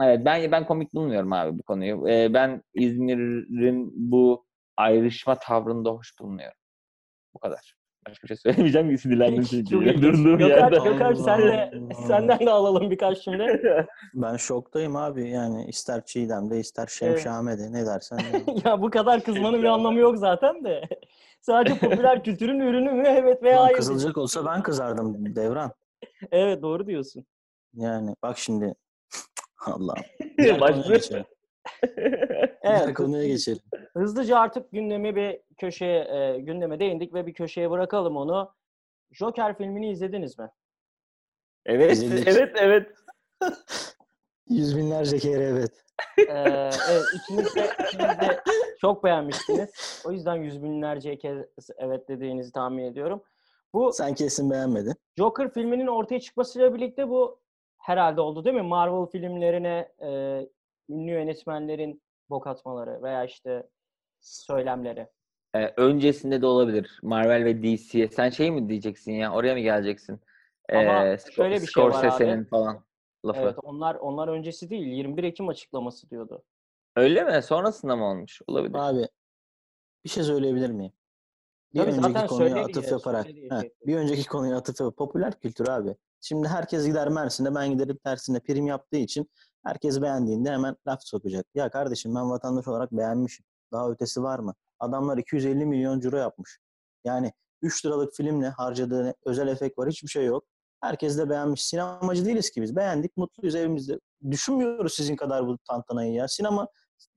Evet 0.00 0.24
ben 0.24 0.52
ben 0.52 0.66
komik 0.66 0.94
bulmuyorum 0.94 1.32
abi 1.32 1.58
bu 1.58 1.62
konuyu. 1.62 2.08
Ee, 2.08 2.34
ben 2.34 2.62
İzmir'in 2.74 3.92
bu 4.12 4.46
ayrışma 4.76 5.34
tavrını 5.34 5.84
da 5.84 5.90
hoş 5.90 6.18
bulmuyorum. 6.20 6.56
Bu 7.34 7.38
kadar. 7.38 7.74
Başka 8.08 8.22
bir 8.22 8.28
şey 8.28 8.36
söylemeyeceğim 8.36 8.90
ki 8.90 8.98
sinirlendim 8.98 9.44
çünkü. 9.44 10.02
Durduğum 10.02 10.40
yerde. 10.40 10.78
Gökalp 10.90 11.18
sen 11.18 11.40
de, 11.40 11.72
Allah. 11.74 12.06
senden 12.06 12.40
de 12.40 12.50
alalım 12.50 12.90
birkaç 12.90 13.18
şimdi. 13.18 13.62
Ben 14.14 14.36
şoktayım 14.36 14.96
abi. 14.96 15.30
Yani 15.30 15.64
ister 15.66 16.04
Çiğdem'de 16.04 16.60
ister 16.60 16.82
Evet. 16.82 16.92
Şemşame'de 16.92 17.72
ne 17.72 17.86
dersen. 17.86 18.18
de. 18.32 18.68
ya 18.68 18.82
bu 18.82 18.90
kadar 18.90 19.22
kızmanın 19.22 19.62
bir 19.62 19.68
anlamı 19.68 19.98
yok 19.98 20.18
zaten 20.18 20.64
de. 20.64 20.82
Sadece 21.40 21.78
popüler 21.78 22.24
kültürün 22.24 22.60
ürünü 22.60 22.92
mü? 22.92 23.04
Evet 23.06 23.42
veya 23.42 23.62
hayır. 23.62 23.76
Kızılacak 23.76 24.18
olsa 24.18 24.46
ben 24.46 24.62
kızardım 24.62 25.36
Devran. 25.36 25.72
Evet 26.30 26.62
doğru 26.62 26.86
diyorsun. 26.86 27.26
Yani 27.74 28.16
bak 28.22 28.38
şimdi. 28.38 28.74
Diğer 30.38 30.58
konuya 30.58 30.88
geçelim. 30.96 31.24
Diğer 31.96 32.58
Evet. 32.84 32.94
konuya 32.94 33.26
geçelim. 33.26 33.62
Hızlıca 33.96 34.38
artık 34.38 34.72
gündemi 34.72 35.16
bir 35.16 35.40
köşeye, 35.58 36.00
e, 36.04 36.40
gündeme 36.40 36.80
değindik 36.80 37.14
ve 37.14 37.26
bir 37.26 37.34
köşeye 37.34 37.70
bırakalım 37.70 38.16
onu. 38.16 38.54
Joker 39.12 39.56
filmini 39.58 39.90
izlediniz 39.90 40.38
mi? 40.38 40.50
evet, 41.66 41.92
İzledik. 41.92 42.28
evet, 42.28 42.52
evet. 42.56 42.86
Yüz 44.48 44.76
binlerce 44.76 45.18
kere 45.18 45.44
evet. 45.44 45.84
Ee, 46.18 46.70
evet 46.90 47.04
ikiniz 47.14 47.54
de, 47.56 47.70
ikiniz 47.86 48.20
de 48.20 48.40
çok 48.80 49.04
beğenmiştiniz. 49.04 50.02
O 50.06 50.12
yüzden 50.12 50.34
yüz 50.36 50.62
binlerce 50.62 51.18
kez 51.18 51.38
evet 51.78 52.08
dediğinizi 52.08 52.52
tahmin 52.52 52.84
ediyorum. 52.84 53.22
Bu 53.74 53.92
Sen 53.92 54.14
kesin 54.14 54.50
beğenmedin. 54.50 54.94
Joker 55.18 55.52
filminin 55.52 55.86
ortaya 55.86 56.20
çıkmasıyla 56.20 56.74
birlikte 56.74 57.08
bu 57.08 57.41
herhalde 57.82 58.20
oldu 58.20 58.44
değil 58.44 58.56
mi? 58.56 58.62
Marvel 58.62 59.06
filmlerine 59.06 59.92
e, 60.02 60.08
ünlü 60.88 61.10
yönetmenlerin 61.10 62.02
bok 62.30 62.46
atmaları 62.46 63.02
veya 63.02 63.24
işte 63.24 63.68
söylemleri. 64.20 65.08
Ee, 65.54 65.72
öncesinde 65.76 66.42
de 66.42 66.46
olabilir. 66.46 67.00
Marvel 67.02 67.44
ve 67.44 67.62
DC'ye. 67.62 68.08
Sen 68.08 68.30
şey 68.30 68.50
mi 68.50 68.68
diyeceksin 68.68 69.12
ya? 69.12 69.32
Oraya 69.32 69.54
mı 69.54 69.60
geleceksin? 69.60 70.20
Ama 70.72 71.04
Ee, 71.04 71.14
Sco- 71.14 71.32
şöyle 71.32 71.62
bir 71.62 71.66
şey 71.66 71.84
var 71.84 72.04
abi. 72.04 72.44
Falan 72.44 72.84
lafı. 73.26 73.40
Evet 73.40 73.56
onlar 73.62 73.94
onlar 73.94 74.28
öncesi 74.28 74.70
değil 74.70 74.86
21 74.86 75.24
Ekim 75.24 75.48
açıklaması 75.48 76.10
diyordu. 76.10 76.42
Öyle 76.96 77.24
mi? 77.24 77.42
Sonrasında 77.42 77.96
mı 77.96 78.04
olmuş? 78.04 78.42
Olabilir. 78.46 78.74
Abi 78.74 79.08
bir 80.04 80.10
şey 80.10 80.22
söyleyebilir 80.22 80.70
miyim? 80.70 80.92
Bir 81.74 81.78
Tabii 81.78 81.92
zaten 81.92 82.08
önceki 82.08 82.26
konuya 82.26 82.64
atıf 82.64 82.84
ya, 82.84 82.90
yaparak. 82.90 83.26
heh, 83.26 83.60
şey. 83.60 83.74
bir 83.86 83.96
önceki 83.96 84.28
konuya 84.28 84.56
atıf 84.56 84.80
yaparak. 84.80 84.96
Popüler 84.96 85.40
kültür 85.40 85.68
abi. 85.68 85.96
Şimdi 86.24 86.48
herkes 86.48 86.86
gider 86.86 87.08
Mersin'e 87.08 87.54
ben 87.54 87.70
giderim 87.70 87.98
tersine 88.04 88.40
prim 88.40 88.66
yaptığı 88.66 88.96
için 88.96 89.30
herkes 89.64 90.02
beğendiğinde 90.02 90.50
hemen 90.50 90.76
laf 90.86 91.00
sokacak. 91.02 91.46
Ya 91.54 91.70
kardeşim 91.70 92.14
ben 92.14 92.30
vatandaş 92.30 92.68
olarak 92.68 92.92
beğenmişim. 92.92 93.46
Daha 93.72 93.90
ötesi 93.90 94.22
var 94.22 94.38
mı? 94.38 94.54
Adamlar 94.80 95.18
250 95.18 95.66
milyon 95.66 96.02
euro 96.02 96.16
yapmış. 96.16 96.58
Yani 97.04 97.32
3 97.62 97.86
liralık 97.86 98.14
filmle 98.14 98.48
harcadığı 98.48 99.14
özel 99.24 99.48
efekt 99.48 99.78
var 99.78 99.88
hiçbir 99.88 100.08
şey 100.08 100.24
yok. 100.24 100.44
Herkes 100.80 101.18
de 101.18 101.30
beğenmiş. 101.30 101.66
Sinemacı 101.66 102.24
değiliz 102.24 102.50
ki 102.50 102.62
biz. 102.62 102.76
Beğendik, 102.76 103.16
mutluyuz 103.16 103.54
evimizde. 103.54 104.00
Düşünmüyoruz 104.30 104.94
sizin 104.94 105.16
kadar 105.16 105.46
bu 105.46 105.58
tantanayı 105.58 106.12
ya. 106.12 106.28
Sinema 106.28 106.68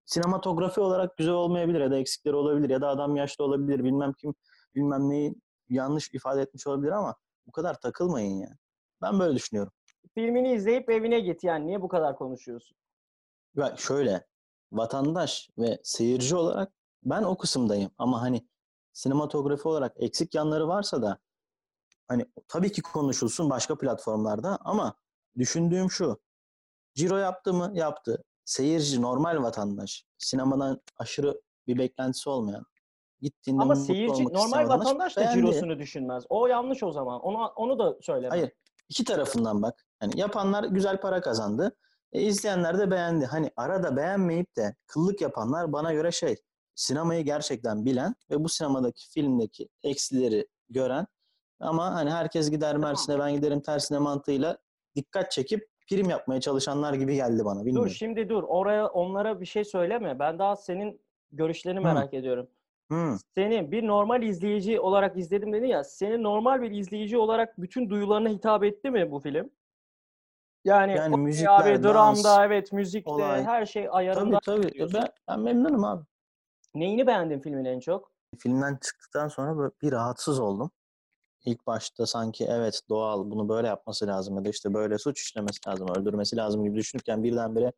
sinematografi 0.05 0.81
olarak 0.81 1.17
güzel 1.17 1.33
olmayabilir 1.33 1.81
ya 1.81 1.91
da 1.91 1.97
eksikleri 1.97 2.35
olabilir 2.35 2.69
ya 2.69 2.81
da 2.81 2.87
adam 2.87 3.15
yaşlı 3.15 3.43
olabilir 3.43 3.83
bilmem 3.83 4.13
kim 4.13 4.35
bilmem 4.75 5.09
neyi 5.09 5.35
yanlış 5.69 6.09
ifade 6.13 6.41
etmiş 6.41 6.67
olabilir 6.67 6.91
ama 6.91 7.15
bu 7.47 7.51
kadar 7.51 7.79
takılmayın 7.79 8.37
ya. 8.37 8.57
Ben 9.01 9.19
böyle 9.19 9.35
düşünüyorum. 9.35 9.73
Filmini 10.13 10.53
izleyip 10.53 10.89
evine 10.89 11.19
git 11.19 11.43
yani 11.43 11.67
niye 11.67 11.81
bu 11.81 11.87
kadar 11.87 12.17
konuşuyorsun? 12.17 12.77
Ya 13.55 13.75
şöyle 13.77 14.27
vatandaş 14.71 15.49
ve 15.57 15.79
seyirci 15.83 16.35
olarak 16.35 16.73
ben 17.03 17.23
o 17.23 17.37
kısımdayım 17.37 17.91
ama 17.97 18.21
hani 18.21 18.47
sinematografi 18.93 19.67
olarak 19.67 19.93
eksik 19.95 20.35
yanları 20.35 20.67
varsa 20.67 21.01
da 21.01 21.17
hani 22.07 22.25
tabii 22.47 22.71
ki 22.71 22.81
konuşulsun 22.81 23.49
başka 23.49 23.77
platformlarda 23.77 24.57
ama 24.61 24.95
düşündüğüm 25.37 25.91
şu. 25.91 26.19
Ciro 26.93 27.17
yaptı 27.17 27.53
mı? 27.53 27.71
Yaptı. 27.73 28.23
Seyirci, 28.45 29.01
normal 29.01 29.43
vatandaş, 29.43 30.05
sinemadan 30.17 30.81
aşırı 30.97 31.41
bir 31.67 31.77
beklentisi 31.77 32.29
olmayan, 32.29 32.65
gittiğinde 33.21 33.61
Ama 33.61 33.75
seyirci 33.75 34.23
normal 34.23 34.69
vatandaş 34.69 35.17
da 35.17 35.21
beğendi. 35.21 35.35
cirosunu 35.35 35.79
düşünmez. 35.79 36.23
O 36.29 36.47
yanlış 36.47 36.83
o 36.83 36.91
zaman. 36.91 37.21
Onu 37.21 37.45
onu 37.47 37.79
da 37.79 37.97
söyleme. 38.01 38.29
Hayır. 38.29 38.51
İki 38.89 39.03
tarafından 39.03 39.61
bak. 39.61 39.85
Hani 39.99 40.19
yapanlar 40.19 40.63
güzel 40.63 41.01
para 41.01 41.21
kazandı. 41.21 41.75
E, 42.13 42.21
izleyenler 42.21 42.77
de 42.77 42.91
beğendi. 42.91 43.25
Hani 43.25 43.51
arada 43.57 43.95
beğenmeyip 43.95 44.55
de 44.57 44.75
kıllık 44.87 45.21
yapanlar 45.21 45.71
bana 45.73 45.93
göre 45.93 46.11
şey 46.11 46.35
sinemayı 46.75 47.25
gerçekten 47.25 47.85
bilen 47.85 48.15
ve 48.31 48.43
bu 48.43 48.49
sinemadaki 48.49 49.09
filmdeki 49.09 49.69
eksileri 49.83 50.47
gören 50.69 51.07
ama 51.59 51.93
hani 51.93 52.11
herkes 52.11 52.51
gider 52.51 52.77
Mersin'e 52.77 53.19
ben 53.19 53.33
giderim 53.33 53.61
tersine 53.61 53.99
mantığıyla 53.99 54.57
dikkat 54.95 55.31
çekip 55.31 55.67
prim 55.89 56.09
yapmaya 56.09 56.41
çalışanlar 56.41 56.93
gibi 56.93 57.15
geldi 57.15 57.45
bana. 57.45 57.65
Bilmiyorum. 57.65 57.89
Dur 57.89 57.95
şimdi 57.95 58.29
dur. 58.29 58.43
Oraya 58.43 58.87
onlara 58.87 59.41
bir 59.41 59.45
şey 59.45 59.63
söyleme. 59.65 60.19
Ben 60.19 60.39
daha 60.39 60.55
senin 60.55 61.01
görüşlerini 61.31 61.79
Hı. 61.79 61.83
merak 61.83 62.13
ediyorum. 62.13 62.47
Hmm. 62.87 63.17
Seni 63.35 63.71
bir 63.71 63.87
normal 63.87 64.23
izleyici 64.23 64.79
olarak 64.79 65.17
izledim 65.17 65.53
dedi 65.53 65.67
ya. 65.67 65.83
Senin 65.83 66.23
normal 66.23 66.61
bir 66.61 66.71
izleyici 66.71 67.17
olarak 67.17 67.61
bütün 67.61 67.89
duyularına 67.89 68.29
hitap 68.29 68.63
etti 68.63 68.91
mi 68.91 69.11
bu 69.11 69.19
film? 69.19 69.49
Yani, 70.65 70.91
Yani 70.91 71.13
okey 71.13 71.23
müzikler, 71.23 71.73
abi 71.73 71.83
dans, 71.83 72.23
dramda 72.23 72.45
evet 72.45 72.71
müzikte 72.71 73.11
olay. 73.11 73.43
her 73.43 73.65
şey 73.65 73.87
ayarında. 73.91 74.39
Tabii 74.39 74.61
tabii. 74.61 74.73
diyorsun. 74.73 74.99
Ben, 75.01 75.09
ben 75.27 75.39
memnunum 75.39 75.83
abi. 75.83 76.05
Neyini 76.75 77.07
beğendin 77.07 77.39
filmin 77.39 77.65
en 77.65 77.79
çok? 77.79 78.11
Filmden 78.39 78.77
çıktıktan 78.81 79.27
sonra 79.27 79.57
böyle 79.57 79.71
bir 79.81 79.91
rahatsız 79.91 80.39
oldum. 80.39 80.71
İlk 81.45 81.67
başta 81.67 82.05
sanki 82.05 82.45
evet 82.49 82.81
doğal 82.89 83.31
bunu 83.31 83.49
böyle 83.49 83.67
yapması 83.67 84.07
lazım 84.07 84.35
ya 84.35 84.45
da 84.45 84.49
işte 84.49 84.73
böyle 84.73 84.97
suç 84.97 85.21
işlemesi 85.21 85.69
lazım, 85.69 85.87
öldürmesi 85.97 86.37
lazım 86.37 86.63
gibi 86.63 86.77
düşünürken 86.77 87.23
birdenbire 87.23 87.71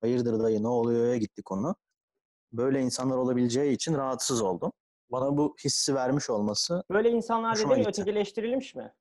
hayırdır 0.00 0.40
dayı 0.40 0.62
ne 0.62 0.68
oluyor'ya 0.68 1.16
gitti 1.16 1.42
konu. 1.42 1.74
Böyle 2.52 2.80
insanlar 2.80 3.16
olabileceği 3.16 3.72
için 3.72 3.94
rahatsız 3.94 4.42
oldum. 4.42 4.72
Bana 5.12 5.36
bu 5.36 5.56
hissi 5.64 5.94
vermiş 5.94 6.30
olması 6.30 6.82
Böyle 6.90 7.10
insanlar 7.10 7.52
Hoşuma 7.52 7.70
dediğin 7.74 7.86
gitti. 7.88 8.00
ötekileştirilmiş 8.00 8.74
mi? 8.74 8.94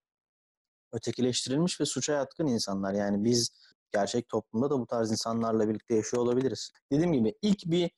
ötekileştirilmiş 0.93 1.81
ve 1.81 1.85
suça 1.85 2.13
yatkın 2.13 2.47
insanlar. 2.47 2.93
Yani 2.93 3.23
biz 3.23 3.51
gerçek 3.91 4.29
toplumda 4.29 4.69
da 4.69 4.79
bu 4.79 4.85
tarz 4.87 5.11
insanlarla 5.11 5.69
birlikte 5.69 5.95
yaşıyor 5.95 6.23
olabiliriz. 6.23 6.71
Dediğim 6.91 7.13
gibi 7.13 7.35
ilk 7.41 7.65
bir 7.65 7.91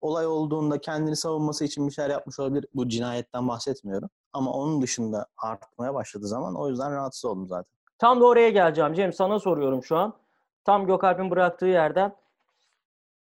olay 0.00 0.26
olduğunda 0.26 0.80
kendini 0.80 1.16
savunması 1.16 1.64
için 1.64 1.86
bir 1.88 1.92
şeyler 1.92 2.10
yapmış 2.10 2.40
olabilir. 2.40 2.66
Bu 2.74 2.88
cinayetten 2.88 3.48
bahsetmiyorum. 3.48 4.10
Ama 4.32 4.52
onun 4.52 4.82
dışında 4.82 5.26
artmaya 5.36 5.94
başladığı 5.94 6.26
zaman 6.26 6.54
o 6.54 6.68
yüzden 6.68 6.92
rahatsız 6.92 7.24
oldum 7.24 7.48
zaten. 7.48 7.76
Tam 7.98 8.20
da 8.20 8.24
oraya 8.26 8.50
geleceğim 8.50 8.94
Cem. 8.94 9.12
Sana 9.12 9.38
soruyorum 9.40 9.82
şu 9.84 9.96
an. 9.96 10.14
Tam 10.64 10.86
Gökalp'in 10.86 11.30
bıraktığı 11.30 11.66
yerden. 11.66 12.16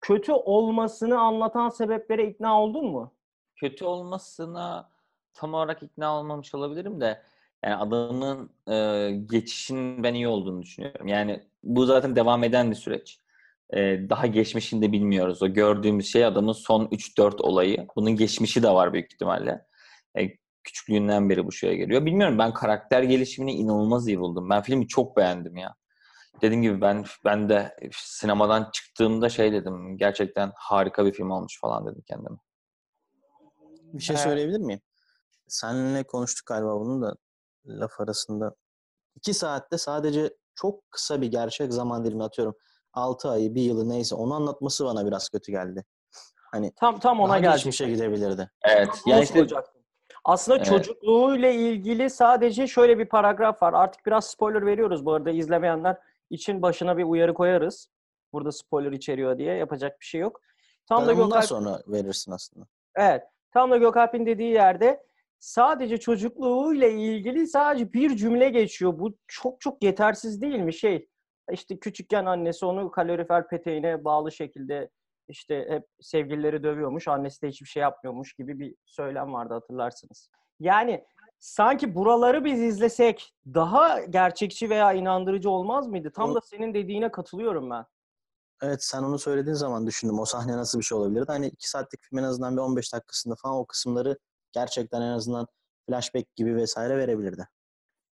Kötü 0.04 0.32
olmasını 0.32 1.20
anlatan 1.20 1.68
sebeplere 1.68 2.28
ikna 2.28 2.62
oldun 2.62 2.86
mu? 2.86 3.14
kötü 3.56 3.84
olmasına 3.84 4.90
tam 5.34 5.54
olarak 5.54 5.82
ikna 5.82 6.18
olmamış 6.18 6.54
olabilirim 6.54 7.00
de 7.00 7.22
yani 7.64 7.76
adamın 7.76 8.50
e, 8.70 9.10
geçişinin 9.26 10.02
ben 10.02 10.14
iyi 10.14 10.28
olduğunu 10.28 10.62
düşünüyorum. 10.62 11.08
Yani 11.08 11.40
bu 11.62 11.86
zaten 11.86 12.16
devam 12.16 12.44
eden 12.44 12.70
bir 12.70 12.76
süreç. 12.76 13.18
E, 13.70 13.80
daha 14.10 14.26
geçmişini 14.26 14.82
de 14.82 14.92
bilmiyoruz. 14.92 15.42
O 15.42 15.48
gördüğümüz 15.48 16.12
şey 16.12 16.24
adamın 16.24 16.52
son 16.52 16.86
3-4 16.86 17.42
olayı. 17.42 17.86
Bunun 17.96 18.16
geçmişi 18.16 18.62
de 18.62 18.70
var 18.70 18.92
büyük 18.92 19.12
ihtimalle. 19.12 19.66
E, 20.18 20.28
küçüklüğünden 20.64 21.30
beri 21.30 21.46
bu 21.46 21.52
şeye 21.52 21.76
geliyor. 21.76 22.06
Bilmiyorum 22.06 22.38
ben 22.38 22.54
karakter 22.54 23.02
gelişimini 23.02 23.52
inanılmaz 23.52 24.08
iyi 24.08 24.20
buldum. 24.20 24.50
Ben 24.50 24.62
filmi 24.62 24.88
çok 24.88 25.16
beğendim 25.16 25.56
ya. 25.56 25.74
Dediğim 26.42 26.62
gibi 26.62 26.80
ben 26.80 27.04
ben 27.24 27.48
de 27.48 27.76
sinemadan 27.92 28.70
çıktığımda 28.72 29.28
şey 29.28 29.52
dedim. 29.52 29.96
Gerçekten 29.98 30.52
harika 30.54 31.06
bir 31.06 31.12
film 31.12 31.30
olmuş 31.30 31.60
falan 31.60 31.86
dedim 31.86 32.02
kendime. 32.06 32.36
Bir 33.92 34.02
şey 34.02 34.16
Ee, 34.16 34.18
söyleyebilir 34.18 34.58
miyim? 34.60 34.80
Seninle 35.48 36.02
konuştuk 36.02 36.46
galiba 36.46 36.80
bunu 36.80 37.02
da 37.02 37.16
laf 37.66 38.00
arasında. 38.00 38.54
İki 39.16 39.34
saatte 39.34 39.78
sadece 39.78 40.30
çok 40.54 40.90
kısa 40.90 41.20
bir 41.20 41.26
gerçek 41.26 41.72
zaman 41.72 42.04
dilimi 42.04 42.24
atıyorum. 42.24 42.54
6 42.92 43.30
ayı, 43.30 43.54
bir 43.54 43.62
yılı 43.62 43.88
neyse 43.88 44.14
onu 44.14 44.34
anlatması 44.34 44.84
bana 44.84 45.06
biraz 45.06 45.28
kötü 45.28 45.52
geldi. 45.52 45.84
Hani 46.52 46.72
Tam 46.74 46.98
tam 46.98 47.20
ona 47.20 47.28
daha 47.28 47.38
gelecek. 47.38 47.56
geçmişe 47.58 47.88
gidebilirdi. 47.90 48.50
Evet. 48.62 48.88
Yani 49.06 49.22
işte. 49.24 49.46
Aslında 50.24 50.56
Evet. 50.56 50.66
çocukluğuyla 50.66 51.48
ilgili 51.50 52.10
sadece 52.10 52.66
şöyle 52.66 52.98
bir 52.98 53.08
paragraf 53.08 53.62
var. 53.62 53.72
Artık 53.72 54.06
biraz 54.06 54.26
spoiler 54.26 54.66
veriyoruz 54.66 55.04
bu 55.04 55.12
arada 55.12 55.30
izlemeyenler 55.30 55.96
için 56.30 56.62
başına 56.62 56.96
bir 56.96 57.04
uyarı 57.04 57.34
koyarız. 57.34 57.88
Burada 58.32 58.52
spoiler 58.52 58.92
içeriyor 58.92 59.38
diye 59.38 59.54
yapacak 59.54 60.00
bir 60.00 60.04
şey 60.06 60.20
yok. 60.20 60.40
Tam 60.88 61.02
da 61.02 61.06
Tam 61.06 61.16
bundan 61.16 61.28
Gökalp, 61.28 61.44
sonra 61.44 61.82
verirsin 61.86 62.32
aslında. 62.32 62.66
evet, 62.96 63.22
tam 63.52 63.70
da 63.70 63.76
Gökalp'in 63.76 64.26
dediği 64.26 64.52
yerde 64.52 65.02
sadece 65.38 65.98
çocukluğuyla 66.00 66.88
ilgili 66.88 67.46
sadece 67.46 67.92
bir 67.92 68.16
cümle 68.16 68.48
geçiyor. 68.50 68.98
Bu 68.98 69.16
çok 69.26 69.60
çok 69.60 69.84
yetersiz 69.84 70.42
değil 70.42 70.58
mi 70.58 70.74
şey? 70.74 71.08
İşte 71.52 71.78
küçükken 71.78 72.26
annesi 72.26 72.66
onu 72.66 72.90
kalorifer 72.90 73.48
peteğine 73.48 74.04
bağlı 74.04 74.32
şekilde 74.32 74.90
işte 75.28 75.66
hep 75.68 75.84
sevgilileri 76.00 76.62
dövüyormuş, 76.62 77.08
annesi 77.08 77.42
de 77.42 77.48
hiçbir 77.48 77.66
şey 77.66 77.80
yapmıyormuş 77.80 78.32
gibi 78.34 78.58
bir 78.58 78.74
söylem 78.84 79.32
vardı 79.32 79.54
hatırlarsınız. 79.54 80.30
Yani 80.60 81.04
sanki 81.44 81.94
buraları 81.94 82.44
biz 82.44 82.60
izlesek 82.60 83.34
daha 83.46 84.00
gerçekçi 84.00 84.70
veya 84.70 84.92
inandırıcı 84.92 85.50
olmaz 85.50 85.86
mıydı? 85.86 86.10
Tam 86.10 86.34
da 86.34 86.40
senin 86.40 86.74
dediğine 86.74 87.10
katılıyorum 87.10 87.70
ben. 87.70 87.84
Evet 88.62 88.84
sen 88.84 89.02
onu 89.02 89.18
söylediğin 89.18 89.54
zaman 89.54 89.86
düşündüm. 89.86 90.18
O 90.18 90.24
sahne 90.24 90.56
nasıl 90.56 90.78
bir 90.78 90.84
şey 90.84 90.98
olabilirdi? 90.98 91.24
Hani 91.28 91.46
iki 91.46 91.70
saatlik 91.70 92.02
film 92.02 92.18
en 92.18 92.22
azından 92.22 92.56
bir 92.56 92.60
15 92.62 92.92
dakikasında 92.92 93.34
falan 93.34 93.56
o 93.56 93.66
kısımları 93.66 94.18
gerçekten 94.52 95.02
en 95.02 95.12
azından 95.12 95.46
flashback 95.86 96.36
gibi 96.36 96.56
vesaire 96.56 96.96
verebilirdi. 96.96 97.48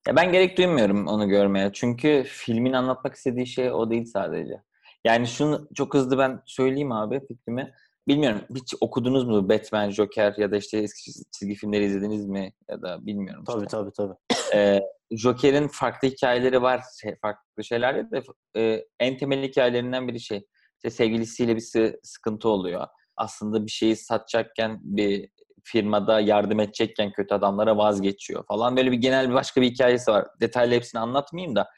Ya 0.06 0.16
ben 0.16 0.32
gerek 0.32 0.58
duymuyorum 0.58 1.06
onu 1.06 1.28
görmeye. 1.28 1.70
Çünkü 1.72 2.24
filmin 2.26 2.72
anlatmak 2.72 3.14
istediği 3.14 3.46
şey 3.46 3.72
o 3.72 3.90
değil 3.90 4.04
sadece. 4.04 4.62
Yani 5.04 5.26
şunu 5.26 5.68
çok 5.74 5.94
hızlı 5.94 6.18
ben 6.18 6.42
söyleyeyim 6.46 6.92
abi 6.92 7.26
fikrimi. 7.26 7.74
Bilmiyorum 8.08 8.40
hiç 8.54 8.74
okudunuz 8.80 9.24
mu 9.24 9.48
Batman, 9.48 9.90
Joker 9.90 10.34
ya 10.36 10.50
da 10.50 10.56
işte 10.56 10.78
eski 10.78 11.10
çizgi 11.30 11.54
filmleri 11.54 11.84
izlediniz 11.84 12.26
mi 12.26 12.52
ya 12.68 12.82
da 12.82 13.06
bilmiyorum. 13.06 13.44
Tabii 13.46 13.64
işte. 13.64 13.68
tabii 13.76 13.90
tabii. 13.96 14.14
Ee, 14.54 14.80
Joker'in 15.10 15.68
farklı 15.68 16.08
hikayeleri 16.08 16.62
var, 16.62 16.82
şey, 17.02 17.16
farklı 17.22 17.64
şeyler 17.64 18.10
de 18.10 18.22
e, 18.56 18.84
en 19.00 19.16
temel 19.16 19.42
hikayelerinden 19.42 20.08
biri 20.08 20.20
şey. 20.20 20.46
İşte 20.76 20.90
sevgilisiyle 20.90 21.56
bir 21.56 21.60
sı- 21.60 22.00
sıkıntı 22.02 22.48
oluyor. 22.48 22.86
Aslında 23.16 23.66
bir 23.66 23.70
şeyi 23.70 23.96
satacakken 23.96 24.78
bir 24.82 25.28
firmada 25.64 26.20
yardım 26.20 26.60
edecekken 26.60 27.12
kötü 27.12 27.34
adamlara 27.34 27.76
vazgeçiyor 27.76 28.44
falan. 28.46 28.76
Böyle 28.76 28.92
bir 28.92 28.96
genel 28.96 29.28
bir 29.28 29.34
başka 29.34 29.60
bir 29.60 29.70
hikayesi 29.70 30.10
var. 30.10 30.26
Detaylı 30.40 30.74
hepsini 30.74 31.00
anlatmayayım 31.00 31.56
da. 31.56 31.68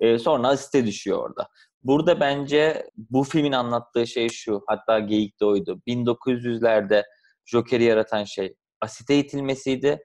Ee, 0.00 0.18
sonra 0.18 0.48
asiste 0.48 0.86
düşüyor 0.86 1.18
orada. 1.18 1.48
Burada 1.82 2.20
bence 2.20 2.90
bu 2.96 3.24
filmin 3.24 3.52
anlattığı 3.52 4.06
şey 4.06 4.28
şu. 4.28 4.62
Hatta 4.66 4.98
geyik 4.98 5.40
de 5.40 5.44
oydu. 5.44 5.80
1900'lerde 5.86 7.04
Joker'i 7.44 7.84
yaratan 7.84 8.24
şey 8.24 8.54
asite 8.80 9.18
itilmesiydi. 9.18 9.98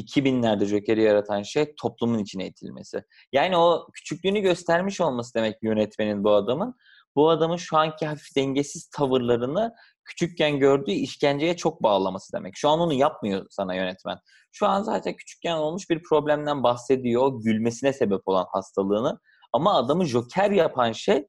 2000'lerde 0.00 0.64
Joker'i 0.64 1.02
yaratan 1.02 1.42
şey 1.42 1.74
toplumun 1.80 2.18
içine 2.18 2.46
itilmesi. 2.46 3.02
Yani 3.32 3.56
o 3.56 3.86
küçüklüğünü 3.94 4.40
göstermiş 4.40 5.00
olması 5.00 5.34
demek 5.34 5.62
yönetmenin 5.62 6.24
bu 6.24 6.32
adamın. 6.32 6.74
Bu 7.16 7.30
adamın 7.30 7.56
şu 7.56 7.76
anki 7.76 8.06
hafif 8.06 8.36
dengesiz 8.36 8.90
tavırlarını 8.90 9.74
küçükken 10.04 10.58
gördüğü 10.58 10.92
işkenceye 10.92 11.56
çok 11.56 11.82
bağlaması 11.82 12.32
demek. 12.32 12.56
Şu 12.56 12.68
an 12.68 12.80
onu 12.80 12.92
yapmıyor 12.92 13.46
sana 13.50 13.74
yönetmen. 13.74 14.18
Şu 14.52 14.66
an 14.66 14.82
zaten 14.82 15.16
küçükken 15.16 15.56
olmuş 15.56 15.90
bir 15.90 16.02
problemden 16.02 16.62
bahsediyor. 16.62 17.42
Gülmesine 17.44 17.92
sebep 17.92 18.28
olan 18.28 18.46
hastalığını. 18.52 19.18
Ama 19.52 19.74
adamı 19.74 20.04
joker 20.04 20.50
yapan 20.50 20.92
şey 20.92 21.26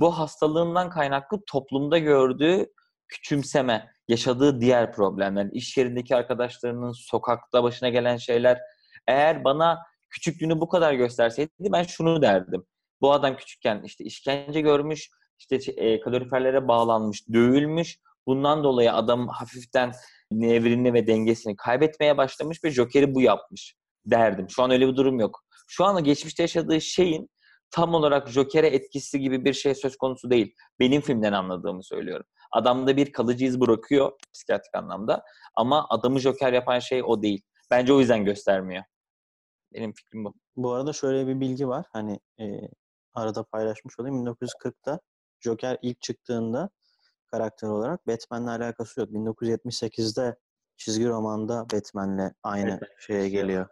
bu 0.00 0.18
hastalığından 0.18 0.90
kaynaklı 0.90 1.40
toplumda 1.46 1.98
gördüğü 1.98 2.66
küçümseme, 3.08 3.92
yaşadığı 4.08 4.60
diğer 4.60 4.92
problemler, 4.92 5.48
iş 5.52 5.76
yerindeki 5.76 6.16
arkadaşlarının 6.16 6.92
sokakta 6.92 7.62
başına 7.62 7.88
gelen 7.88 8.16
şeyler. 8.16 8.58
Eğer 9.06 9.44
bana 9.44 9.78
küçüklüğünü 10.10 10.60
bu 10.60 10.68
kadar 10.68 10.92
gösterseydi 10.92 11.50
ben 11.60 11.82
şunu 11.82 12.22
derdim. 12.22 12.64
Bu 13.00 13.12
adam 13.12 13.36
küçükken 13.36 13.82
işte 13.84 14.04
işkence 14.04 14.60
görmüş, 14.60 15.10
işte 15.38 15.72
e, 15.72 16.00
kaloriferlere 16.00 16.68
bağlanmış, 16.68 17.28
dövülmüş. 17.32 17.98
Bundan 18.26 18.64
dolayı 18.64 18.92
adam 18.92 19.28
hafiften 19.28 19.92
nevrini 20.32 20.94
ve 20.94 21.06
dengesini 21.06 21.56
kaybetmeye 21.56 22.16
başlamış 22.16 22.64
ve 22.64 22.70
Joker'i 22.70 23.14
bu 23.14 23.20
yapmış 23.20 23.74
derdim. 24.06 24.50
Şu 24.50 24.62
an 24.62 24.70
öyle 24.70 24.88
bir 24.88 24.96
durum 24.96 25.20
yok. 25.20 25.44
Şu 25.66 25.84
an 25.84 26.04
geçmişte 26.04 26.42
yaşadığı 26.42 26.80
şeyin 26.80 27.30
tam 27.72 27.94
olarak 27.94 28.28
Joker'e 28.28 28.66
etkisi 28.66 29.20
gibi 29.20 29.44
bir 29.44 29.52
şey 29.52 29.74
söz 29.74 29.96
konusu 29.96 30.30
değil. 30.30 30.54
Benim 30.80 31.00
filmden 31.00 31.32
anladığımı 31.32 31.84
söylüyorum. 31.84 32.26
Adamda 32.52 32.96
bir 32.96 33.12
kalıcı 33.12 33.44
iz 33.44 33.60
bırakıyor 33.60 34.12
psikiyatrik 34.32 34.74
anlamda 34.74 35.24
ama 35.56 35.86
adamı 35.88 36.18
Joker 36.18 36.52
yapan 36.52 36.78
şey 36.78 37.02
o 37.04 37.22
değil. 37.22 37.42
Bence 37.70 37.92
o 37.92 38.00
yüzden 38.00 38.24
göstermiyor. 38.24 38.84
Benim 39.74 39.92
fikrim 39.92 40.24
bu. 40.24 40.34
Bu 40.56 40.72
arada 40.72 40.92
şöyle 40.92 41.26
bir 41.26 41.40
bilgi 41.40 41.68
var. 41.68 41.86
Hani 41.92 42.20
e, 42.40 42.44
arada 43.14 43.42
paylaşmış 43.42 44.00
olayım. 44.00 44.26
1940'ta 44.26 45.00
Joker 45.40 45.78
ilk 45.82 46.00
çıktığında 46.02 46.70
karakter 47.30 47.68
olarak 47.68 48.06
Batman'le 48.06 48.46
alakası 48.46 49.00
yok. 49.00 49.08
1978'de 49.10 50.36
çizgi 50.76 51.08
romanda 51.08 51.66
Batman'le 51.72 52.32
aynı 52.42 52.70
Evet, 52.70 52.82
şeye 53.00 53.28
geliyor. 53.28 53.68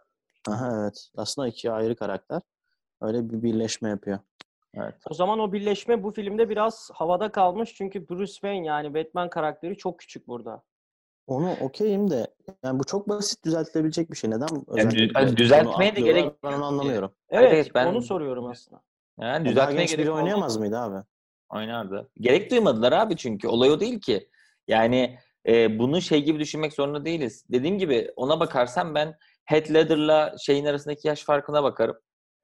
Aha 0.47 0.81
evet. 0.81 1.09
Aslında 1.17 1.47
iki 1.47 1.71
ayrı 1.71 1.95
karakter. 1.95 2.41
Öyle 3.01 3.29
bir 3.29 3.43
birleşme 3.43 3.89
yapıyor. 3.89 4.19
Evet. 4.73 4.95
O 5.09 5.13
zaman 5.13 5.39
o 5.39 5.53
birleşme 5.53 6.03
bu 6.03 6.11
filmde 6.11 6.49
biraz 6.49 6.89
havada 6.93 7.31
kalmış. 7.31 7.73
Çünkü 7.75 8.09
Bruce 8.09 8.31
Wayne 8.31 8.67
yani 8.67 8.93
Batman 8.93 9.29
karakteri 9.29 9.77
çok 9.77 9.99
küçük 9.99 10.27
burada. 10.27 10.63
Onu 11.27 11.51
okeyim 11.61 12.09
de 12.09 12.27
yani 12.63 12.79
bu 12.79 12.83
çok 12.83 13.09
basit 13.09 13.45
düzeltilebilecek 13.45 14.11
bir 14.11 14.15
şey. 14.15 14.29
Neden 14.29 14.47
yani 14.75 15.37
düzeltmeye 15.37 15.95
de 15.95 16.01
gerek 16.01 16.43
Ben 16.43 16.53
onu 16.53 16.65
anlamıyorum. 16.65 17.11
Evet, 17.29 17.53
evet, 17.53 17.71
ben- 17.75 17.87
onu 17.87 18.01
soruyorum 18.01 18.45
aslında. 18.45 18.81
Yani 19.19 19.49
düzeltmeye 19.49 19.85
gerek 19.85 19.99
biri 19.99 20.11
oynayamaz 20.11 20.57
mıydı 20.57 20.77
abi? 20.77 21.05
Oynardı. 21.49 22.09
Gerek 22.19 22.51
duymadılar 22.51 22.91
abi 22.91 23.17
çünkü. 23.17 23.47
Olay 23.47 23.71
o 23.71 23.79
değil 23.79 23.99
ki. 23.99 24.29
Yani 24.67 25.17
e, 25.47 25.79
bunu 25.79 26.01
şey 26.01 26.23
gibi 26.23 26.39
düşünmek 26.39 26.73
zorunda 26.73 27.05
değiliz. 27.05 27.45
Dediğim 27.51 27.77
gibi 27.77 28.11
ona 28.15 28.39
bakarsan 28.39 28.95
ben 28.95 29.17
Heath 29.45 29.73
Ledger'la 29.73 30.35
şeyin 30.39 30.65
arasındaki 30.65 31.07
yaş 31.07 31.23
farkına 31.23 31.63
bakarım. 31.63 31.97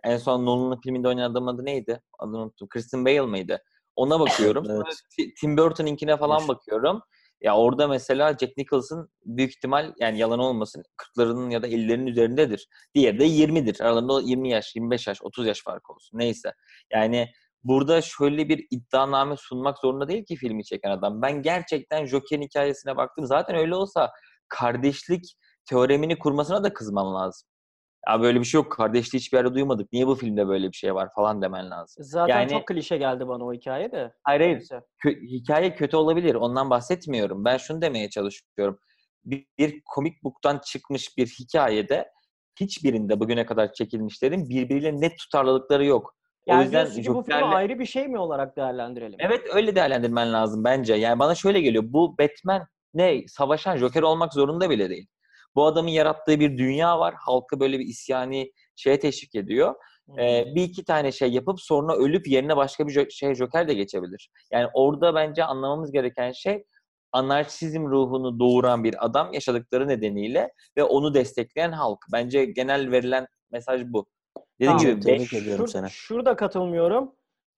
En 0.04 0.18
son 0.18 0.46
Nolan'ın 0.46 0.82
filminde 0.82 1.08
oynadığım 1.08 1.48
adı 1.48 1.66
neydi? 1.66 2.02
Adını 2.20 2.38
unuttum. 2.38 2.70
Kristen 2.70 3.06
Bale 3.06 3.22
mıydı? 3.22 3.64
Ona 3.96 4.20
bakıyorum. 4.20 4.66
Evet. 4.70 5.32
Tim 5.42 5.58
Burton'ınkine 5.58 6.18
falan 6.18 6.48
bakıyorum. 6.48 7.02
Ya 7.42 7.58
orada 7.58 7.88
mesela 7.88 8.38
Jack 8.38 8.58
Nicholson 8.58 9.10
büyük 9.26 9.52
ihtimal 9.52 9.94
yani 10.00 10.20
yalan 10.20 10.40
olmasın 10.40 10.84
40'larının 10.98 11.50
ya 11.50 11.64
da 11.64 11.68
50'lerin 11.68 12.10
üzerindedir. 12.10 12.68
Diğeri 12.96 13.20
de 13.20 13.26
20'dir. 13.26 13.82
Aralarında 13.82 14.22
20 14.22 14.50
yaş, 14.50 14.76
25 14.76 15.08
yaş, 15.08 15.22
30 15.22 15.48
yaş 15.48 15.64
fark 15.64 15.90
olsun. 15.90 16.20
Neyse. 16.20 16.54
Yani 16.94 17.28
burada 17.64 18.02
şöyle 18.02 18.50
bir 18.50 18.68
iddianame 18.72 19.36
sunmak 19.38 19.78
zorunda 19.78 20.08
değil 20.08 20.26
ki 20.26 20.36
filmi 20.36 20.64
çeken 20.64 20.92
adam. 20.92 21.22
Ben 21.22 21.42
gerçekten 21.42 22.06
Joker'in 22.06 22.42
hikayesine 22.42 22.98
baktım. 22.98 23.26
Zaten 23.26 23.56
öyle 23.56 23.76
olsa 23.76 24.12
kardeşlik 24.50 25.24
teoremini 25.70 26.20
kurmasına 26.20 26.64
da 26.64 26.74
kızmam 26.74 27.14
lazım. 27.16 27.50
Ya 28.10 28.22
böyle 28.22 28.40
bir 28.40 28.46
şey 28.46 28.62
yok. 28.62 28.72
Kardeşliği 28.72 29.20
hiçbir 29.20 29.38
yerde 29.38 29.54
duymadık. 29.54 29.94
Niye 29.94 30.08
bu 30.08 30.16
filmde 30.16 30.48
böyle 30.48 30.68
bir 30.72 30.78
şey 30.78 30.96
var 30.96 31.10
falan 31.16 31.42
demen 31.42 31.72
lazım. 31.72 32.04
Zaten 32.04 32.40
Yani- 32.40 32.50
çok 32.50 32.68
klişe 32.68 32.98
geldi 32.98 33.28
bana 33.28 33.46
o 33.46 33.54
hikaye 33.54 33.92
de. 33.92 34.14
Hayır 34.24 34.42
hayır. 34.42 34.68
Kö- 35.06 35.22
hikaye 35.28 35.76
kötü 35.76 35.98
olabilir. 35.98 36.36
Ondan 36.36 36.70
bahsetmiyorum. 36.70 37.46
Ben 37.46 37.58
şunu 37.58 37.82
demeye 37.82 38.10
çalışıyorum. 38.10 38.80
Bir, 39.26 39.46
bir 39.58 39.82
komik 39.86 40.24
book'tan 40.24 40.62
çıkmış 40.66 41.18
bir 41.18 41.28
hikayede 41.28 42.12
hiçbirinde 42.60 43.20
bugüne 43.20 43.46
kadar 43.46 43.74
çekilmişlerin 43.74 44.50
birbiriyle 44.50 45.02
net 45.02 45.18
tutarlılıkları 45.18 45.86
yok. 45.86 46.18
Yani 46.48 46.60
o 46.60 46.64
yüzden 46.64 47.16
bu 47.16 47.24
filmi 47.24 47.46
ayrı 47.46 47.80
bir 47.80 47.86
şey 47.86 48.08
mi 48.08 48.20
olarak 48.20 48.58
değerlendirelim? 48.58 49.18
Evet 49.20 49.42
öyle 49.54 49.76
değerlendirmen 49.76 50.34
lazım 50.34 50.64
bence. 50.64 50.94
Yani 50.94 51.20
bana 51.20 51.36
şöyle 51.36 51.62
geliyor. 51.62 51.84
Bu 51.88 52.18
Batman 52.18 52.68
ne? 52.94 53.28
Savaşan 53.28 53.78
Joker 53.78 54.02
olmak 54.02 54.34
zorunda 54.34 54.70
bile 54.70 54.90
değil. 54.90 55.08
Bu 55.58 55.66
adamın 55.66 55.90
yarattığı 55.90 56.40
bir 56.40 56.58
dünya 56.58 57.00
var. 57.00 57.16
Halkı 57.18 57.60
böyle 57.60 57.80
bir 57.80 57.86
isyani 57.86 58.52
şeye 58.76 59.00
teşvik 59.00 59.36
ediyor. 59.36 59.76
Ee, 60.20 60.46
bir 60.56 60.64
iki 60.64 60.86
tane 60.86 61.12
şey 61.12 61.32
yapıp 61.32 61.62
sonra 61.62 61.96
ölüp 61.96 62.28
yerine 62.28 62.58
başka 62.58 62.88
bir 62.88 63.10
şey 63.10 63.36
Joker 63.36 63.68
de 63.68 63.74
geçebilir. 63.74 64.30
Yani 64.52 64.68
orada 64.74 65.16
bence 65.16 65.44
anlamamız 65.44 65.92
gereken 65.92 66.32
şey 66.32 66.64
anarşizm 67.12 67.86
ruhunu 67.86 68.40
doğuran 68.40 68.84
bir 68.84 69.06
adam 69.06 69.34
yaşadıkları 69.34 69.88
nedeniyle 69.88 70.54
ve 70.78 70.84
onu 70.84 71.14
destekleyen 71.14 71.72
halk. 71.72 72.00
Bence 72.14 72.46
genel 72.46 72.92
verilen 72.92 73.28
mesaj 73.52 73.82
bu. 73.86 74.06
Dediğim 74.60 74.78
Tamam. 74.78 74.92
gibi 74.94 75.02
Tebrik 75.02 75.20
beş- 75.22 75.34
ediyorum 75.34 75.66
Şur- 75.66 75.72
seni. 75.72 75.90
Şurada 75.90 76.36
katılmıyorum. 76.36 77.12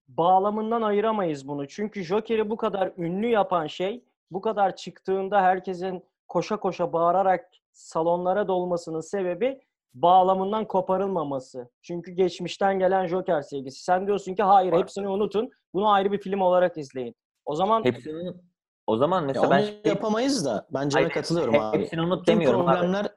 Bağlamından 0.07 0.81
ayıramayız 0.81 1.47
bunu. 1.47 1.67
Çünkü 1.67 2.03
Joker'i 2.03 2.49
bu 2.49 2.57
kadar 2.57 2.91
ünlü 2.97 3.27
yapan 3.27 3.67
şey, 3.67 4.03
bu 4.31 4.41
kadar 4.41 4.75
çıktığında 4.75 5.41
herkesin 5.41 6.03
koşa 6.27 6.57
koşa 6.59 6.93
bağırarak 6.93 7.49
salonlara 7.79 8.47
dolmasının 8.47 8.99
sebebi 8.99 9.59
bağlamından 9.93 10.65
koparılmaması. 10.67 11.69
Çünkü 11.81 12.11
geçmişten 12.11 12.79
gelen 12.79 13.07
Joker 13.07 13.41
sevgisi. 13.41 13.83
Sen 13.83 14.07
diyorsun 14.07 14.35
ki 14.35 14.43
hayır 14.43 14.73
hepsini 14.73 15.07
unutun. 15.07 15.49
Bunu 15.73 15.89
ayrı 15.91 16.11
bir 16.11 16.21
film 16.21 16.41
olarak 16.41 16.77
izleyin. 16.77 17.15
O 17.45 17.55
zaman 17.55 17.83
hepsini 17.83 18.33
o 18.87 18.97
zaman 18.97 19.21
Ya 19.21 19.27
mesela 19.27 19.45
onu 19.47 19.51
ben 19.55 19.61
şey- 19.61 19.81
yapamayız 19.85 20.45
da 20.45 20.67
ben 20.73 20.89
Cem'e 20.89 21.01
Hayır, 21.03 21.13
katılıyorum 21.13 21.53
hep- 21.53 21.61
abi. 21.61 21.77
Hepsini 21.79 22.01
unut 22.01 22.25
Tüm 22.25 22.35
demiyorum 22.35 22.61
abi. 22.67 22.75
problemler 22.75 23.07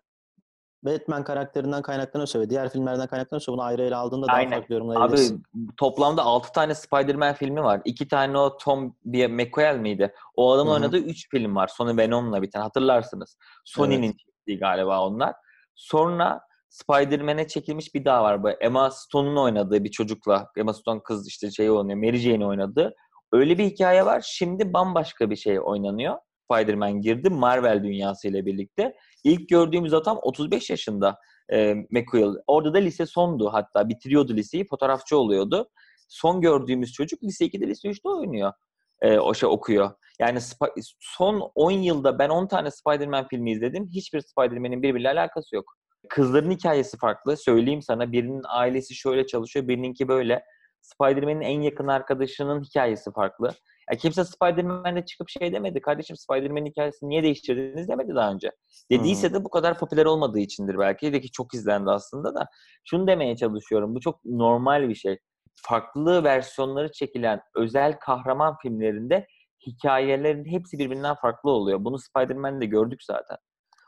Batman 0.83 1.25
karakterinden 1.25 1.83
kaynaklanıyorsa 1.83 2.41
ve 2.41 2.51
diğer 2.51 2.69
filmlerden 2.69 3.07
kaynaklanıyorsa 3.07 3.53
bunu 3.53 3.63
ayrı 3.63 3.83
ele 3.83 3.97
aldığında 3.97 4.27
daha 4.27 4.37
Aynen. 4.37 4.51
farklı 4.51 4.65
Abi 4.67 4.73
yorumlayabilirsin. 4.75 5.43
toplamda 5.77 6.23
6 6.23 6.53
tane 6.53 6.75
Spider-Man 6.75 7.35
filmi 7.35 7.63
var. 7.63 7.81
2 7.85 8.09
tane 8.09 8.39
o 8.39 8.57
Tom 8.57 8.97
McQuarrie 9.05 9.81
miydi? 9.81 10.15
O 10.37 10.53
adamın 10.53 10.71
oynadığı 10.73 10.99
3 10.99 11.31
film 11.31 11.57
var. 11.57 11.69
Sony 11.69 11.97
Venom'la 11.97 12.43
biten 12.43 12.61
hatırlarsınız. 12.61 13.37
Sony'nin 13.65 14.09
çektiği 14.13 14.32
galiba 14.47 15.07
onlar. 15.07 15.35
Sonra 15.75 16.41
Spider-Man'e 16.69 17.49
çekilmiş 17.49 17.95
bir 17.95 18.05
daha 18.05 18.23
var. 18.23 18.43
Bu 18.43 18.51
Emma 18.51 18.91
Stone'un 18.91 19.37
oynadığı 19.37 19.85
bir 19.85 19.91
çocukla. 19.91 20.49
Emma 20.57 20.73
Stone 20.73 21.03
kız 21.03 21.29
işte 21.29 21.51
şey 21.51 21.71
oynuyor. 21.71 21.99
Mary 21.99 22.17
Jane'i 22.17 22.47
oynadığı. 22.47 22.95
Öyle 23.33 23.59
bir 23.59 23.65
hikaye 23.65 24.07
var. 24.07 24.25
Şimdi 24.27 24.73
bambaşka 24.73 25.31
bir 25.31 25.37
şey 25.37 25.61
oynanıyor. 25.61 26.17
Spider-Man 26.45 27.01
girdi 27.01 27.31
Marvel 27.31 27.85
dünyası 27.85 28.29
ile 28.29 28.47
birlikte. 28.47 28.95
İlk 29.25 29.49
gördüğümüz 29.49 29.95
adam 29.95 30.19
35 30.23 30.71
yaşında. 30.71 31.19
e, 31.53 31.75
McQuill. 31.91 32.35
Orada 32.47 32.75
da 32.75 32.79
lise 32.79 33.07
sondu 33.07 33.53
hatta. 33.53 33.89
Bitiriyordu 33.89 34.37
liseyi. 34.37 34.67
Fotoğrafçı 34.67 35.19
oluyordu. 35.19 35.69
Son 36.09 36.41
gördüğümüz 36.41 36.93
çocuk 36.93 37.23
lise 37.23 37.47
2'de 37.47 37.67
lise 37.67 37.89
3'te 37.89 38.09
oynuyor. 38.09 38.53
E, 39.01 39.19
o 39.19 39.35
şey 39.35 39.49
okuyor. 39.49 39.91
Yani 40.21 40.39
Sp- 40.39 40.95
son 41.01 41.51
10 41.55 41.71
yılda 41.71 42.19
ben 42.19 42.29
10 42.29 42.47
tane 42.47 42.71
Spider-Man 42.71 43.29
filmi 43.29 43.53
izledim. 43.53 43.89
Hiçbir 43.89 44.21
Spider-Man'in 44.21 44.83
birbiriyle 44.83 45.11
alakası 45.11 45.57
yok. 45.57 45.77
Kızların 46.09 46.51
hikayesi 46.51 46.99
farklı. 46.99 47.37
Söyleyeyim 47.37 47.83
sana. 47.83 48.13
Birinin 48.13 48.43
ailesi 48.49 48.95
şöyle 48.95 49.27
çalışıyor, 49.27 49.69
birininki 49.69 50.09
böyle. 50.09 50.45
Spider-Man'in 50.83 51.41
en 51.41 51.61
yakın 51.61 51.87
arkadaşının 51.87 52.63
hikayesi 52.63 53.13
farklı. 53.13 53.51
Ya 53.91 53.99
kimse 53.99 54.25
Spider-Man'de 54.25 55.05
çıkıp 55.05 55.29
şey 55.29 55.53
demedi. 55.53 55.81
Kardeşim 55.81 56.17
Spider-Man'in 56.17 56.67
hikayesini 56.67 57.09
niye 57.09 57.23
değiştirdiniz 57.23 57.89
demedi 57.89 58.15
daha 58.15 58.33
önce. 58.33 58.51
Dediyse 58.91 59.35
de 59.35 59.45
bu 59.45 59.51
kadar 59.51 59.79
popüler 59.79 60.07
olmadığı 60.07 60.39
içindir 60.39 60.79
belki. 60.79 61.13
De 61.13 61.21
ki 61.21 61.31
çok 61.31 61.55
izlendi 61.55 61.91
aslında 61.91 62.35
da. 62.35 62.47
Şunu 62.85 63.07
demeye 63.07 63.37
çalışıyorum. 63.37 63.95
Bu 63.95 64.01
çok 64.01 64.25
normal 64.25 64.89
bir 64.89 64.95
şey. 64.95 65.19
Farklı 65.55 66.25
versiyonları 66.25 66.93
çekilen 66.93 67.41
özel 67.57 67.99
kahraman 67.99 68.57
filmlerinde 68.63 69.27
hikayelerin 69.67 70.45
hepsi 70.45 70.79
birbirinden 70.79 71.15
farklı 71.15 71.51
oluyor. 71.51 71.85
Bunu 71.85 71.99
Spider-Man'de 71.99 72.67
gördük 72.67 73.03
zaten. 73.03 73.37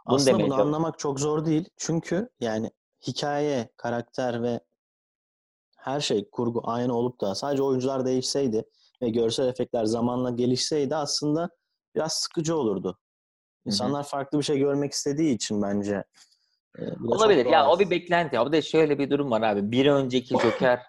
Bunu 0.06 0.14
Aslında 0.16 0.32
bunu 0.34 0.40
çalışıyorum. 0.40 0.74
anlamak 0.74 0.98
çok 0.98 1.20
zor 1.20 1.44
değil. 1.46 1.68
Çünkü 1.76 2.28
yani 2.40 2.70
hikaye, 3.06 3.68
karakter 3.76 4.42
ve 4.42 4.60
her 5.78 6.00
şey 6.00 6.30
kurgu 6.30 6.62
aynı 6.64 6.96
olup 6.96 7.20
da 7.20 7.34
sadece 7.34 7.62
oyuncular 7.62 8.06
değişseydi 8.06 8.64
ve 9.02 9.10
görsel 9.10 9.48
efektler 9.48 9.84
zamanla 9.84 10.30
gelişseydi 10.30 10.96
aslında 10.96 11.50
biraz 11.94 12.12
sıkıcı 12.12 12.56
olurdu. 12.56 12.98
İnsanlar 13.66 14.02
farklı 14.02 14.38
bir 14.38 14.44
şey 14.44 14.58
görmek 14.58 14.92
istediği 14.92 15.34
için 15.34 15.62
bence. 15.62 16.04
e, 16.78 16.82
Olabilir. 17.08 17.46
Ya 17.46 17.68
o 17.68 17.78
bir 17.78 17.90
beklenti. 17.90 18.40
O 18.40 18.52
da 18.52 18.62
şöyle 18.62 18.98
bir 18.98 19.10
durum 19.10 19.30
var 19.30 19.42
abi. 19.42 19.70
Bir 19.70 19.86
önceki 19.86 20.38
Joker 20.42 20.82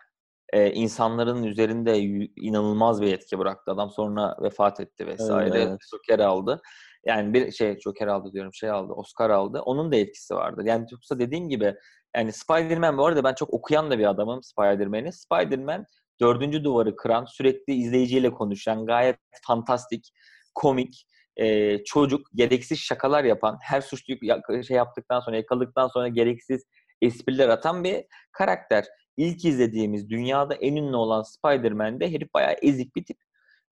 e, 0.54 0.72
insanların 0.72 1.44
üzerinde 1.44 2.00
inanılmaz 2.36 3.02
bir 3.02 3.14
etki 3.14 3.40
bıraktı. 3.40 3.72
Adam 3.72 3.90
sonra 3.90 4.38
vefat 4.42 4.80
etti 4.80 5.08
vesaire. 5.08 5.62
evet. 5.62 5.80
Joker 5.92 6.20
aldı. 6.20 6.62
Yani 7.06 7.34
bir 7.34 7.52
şey 7.52 7.80
Joker 7.80 8.08
aldı 8.08 8.34
diyorum 8.34 8.54
şey 8.54 8.70
aldı. 8.70 8.94
Oscar 8.94 9.30
aldı. 9.30 9.60
Onun 9.60 9.92
da 9.92 9.96
etkisi 9.96 10.36
vardı. 10.36 10.62
Yani 10.66 10.86
yoksa 10.92 11.20
dediğim 11.20 11.50
gibi 11.50 11.76
yani 12.16 12.32
Spider-Man 12.34 12.98
bu 12.98 13.06
arada 13.06 13.24
ben 13.24 13.34
çok 13.34 13.54
okuyan 13.54 13.92
da 13.92 14.00
bir 14.00 14.10
adamım 14.10 14.44
Spider-Man'i. 14.44 15.14
Spider-Man 15.14 15.86
dördüncü 16.22 16.64
duvarı 16.64 16.96
kıran, 16.96 17.26
sürekli 17.26 17.74
izleyiciyle 17.74 18.32
konuşan, 18.32 18.86
gayet 18.86 19.18
fantastik, 19.48 20.12
komik, 20.56 21.08
e, 21.38 21.78
çocuk, 21.84 22.28
gereksiz 22.36 22.80
şakalar 22.80 23.24
yapan, 23.24 23.58
her 23.62 23.82
suçluyu 23.82 24.20
ya- 24.22 24.64
şey 24.68 24.78
yaptıktan 24.78 25.20
sonra, 25.20 25.36
yakaladıktan 25.36 25.88
sonra 25.88 26.08
gereksiz 26.08 26.66
espriler 27.02 27.50
atan 27.50 27.84
bir 27.84 28.06
karakter. 28.32 28.86
İlk 29.18 29.46
izlediğimiz 29.46 30.10
dünyada 30.10 30.56
en 30.56 30.76
ünlü 30.76 30.96
olan 30.96 31.22
Spider-Man'de 31.24 32.12
herif 32.12 32.34
bayağı 32.34 32.56
ezik 32.62 32.96
bir 32.96 33.06
tip. 33.06 33.18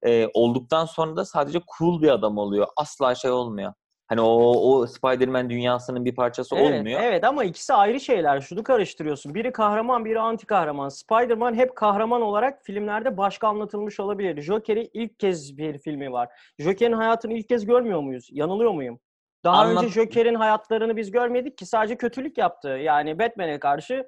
E, 0.06 0.28
olduktan 0.34 0.86
sonra 0.86 1.16
da 1.16 1.26
sadece 1.26 1.60
cool 1.78 2.02
bir 2.02 2.10
adam 2.10 2.38
oluyor. 2.38 2.68
Asla 2.78 3.16
şey 3.16 3.32
olmuyor. 3.32 3.74
Hani 4.08 4.22
o, 4.22 4.28
o 4.72 4.88
Spider-Man 4.88 5.50
dünyasının 5.50 6.06
bir 6.06 6.16
parçası 6.16 6.56
Evet, 6.56 6.80
olmuyor. 6.80 7.00
evet 7.04 7.24
ama 7.24 7.44
ikisi 7.44 7.74
ayrı 7.74 8.00
şeyler. 8.00 8.42
Şunu 8.42 8.64
karıştırıyorsun. 8.64 9.34
Biri 9.36 9.52
kahraman, 9.52 10.06
biri 10.06 10.20
anti 10.20 10.46
kahraman. 10.46 10.90
Spider-Man 10.90 11.54
hep 11.54 11.76
kahraman 11.76 12.22
olarak 12.22 12.66
filmlerde 12.66 13.18
başka 13.18 13.48
anlatılmış 13.48 14.00
olabilir. 14.00 14.42
Joker'i 14.42 14.90
ilk 14.94 15.20
kez 15.20 15.58
bir 15.58 15.78
filmi 15.78 16.12
var. 16.12 16.30
Joker'in 16.60 16.94
hayatını 16.94 17.34
ilk 17.34 17.50
kez 17.50 17.66
görmüyor 17.66 18.00
muyuz? 18.00 18.28
Yanılıyor 18.32 18.72
muyum? 18.72 19.00
Daha 19.44 19.62
Anlat- 19.62 19.84
önce 19.84 19.94
Joker'in 19.94 20.36
hayatlarını 20.36 20.98
biz 20.98 21.12
görmedik 21.12 21.58
ki 21.58 21.66
sadece 21.66 21.98
kötülük 21.98 22.38
yaptı. 22.38 22.68
Yani 22.70 23.20
Batman'e 23.20 23.60
karşı 23.60 24.08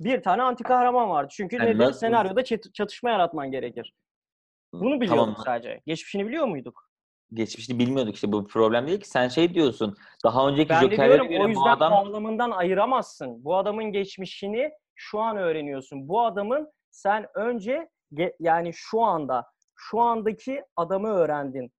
bir 0.00 0.22
tane 0.22 0.42
anti 0.42 0.62
kahraman 0.64 1.10
vardı. 1.10 1.28
Çünkü 1.36 1.56
Yani 1.56 1.78
nasıl- 1.78 1.98
Senaryoda 1.98 2.40
çat- 2.44 2.74
çatışma 2.74 3.10
yaratman 3.10 3.50
gerekir. 3.50 3.94
Bunu 4.72 5.00
biliyorduk 5.00 5.24
Tamam. 5.26 5.42
sadece. 5.44 5.80
Geçmişini 5.86 6.26
biliyor 6.26 6.46
muyduk? 6.46 6.88
Geçmişini 7.32 7.78
bilmiyorduk 7.78 8.14
işte 8.14 8.32
bu 8.32 8.42
bir 8.44 8.48
problem 8.48 8.86
değil 8.86 9.00
ki. 9.00 9.08
Sen 9.08 9.28
şey 9.28 9.54
diyorsun. 9.54 9.96
Daha 10.24 10.48
önceki 10.48 10.68
Ben 10.70 10.80
Joker'lere 10.80 11.08
diyorum 11.12 11.28
göre 11.28 11.40
o 11.42 11.44
bu 11.44 11.48
yüzden 11.48 11.70
adam 11.70 11.92
bağlamından 11.92 12.50
ayıramazsın. 12.50 13.44
Bu 13.44 13.56
adamın 13.56 13.84
geçmişini 13.84 14.70
şu 14.94 15.20
an 15.20 15.36
öğreniyorsun. 15.36 16.08
Bu 16.08 16.22
adamın 16.22 16.72
sen 16.90 17.26
önce 17.34 17.88
yani 18.40 18.70
şu 18.74 19.00
anda 19.02 19.46
şu 19.76 20.00
andaki 20.00 20.62
adamı 20.76 21.08
öğrendin 21.08 21.72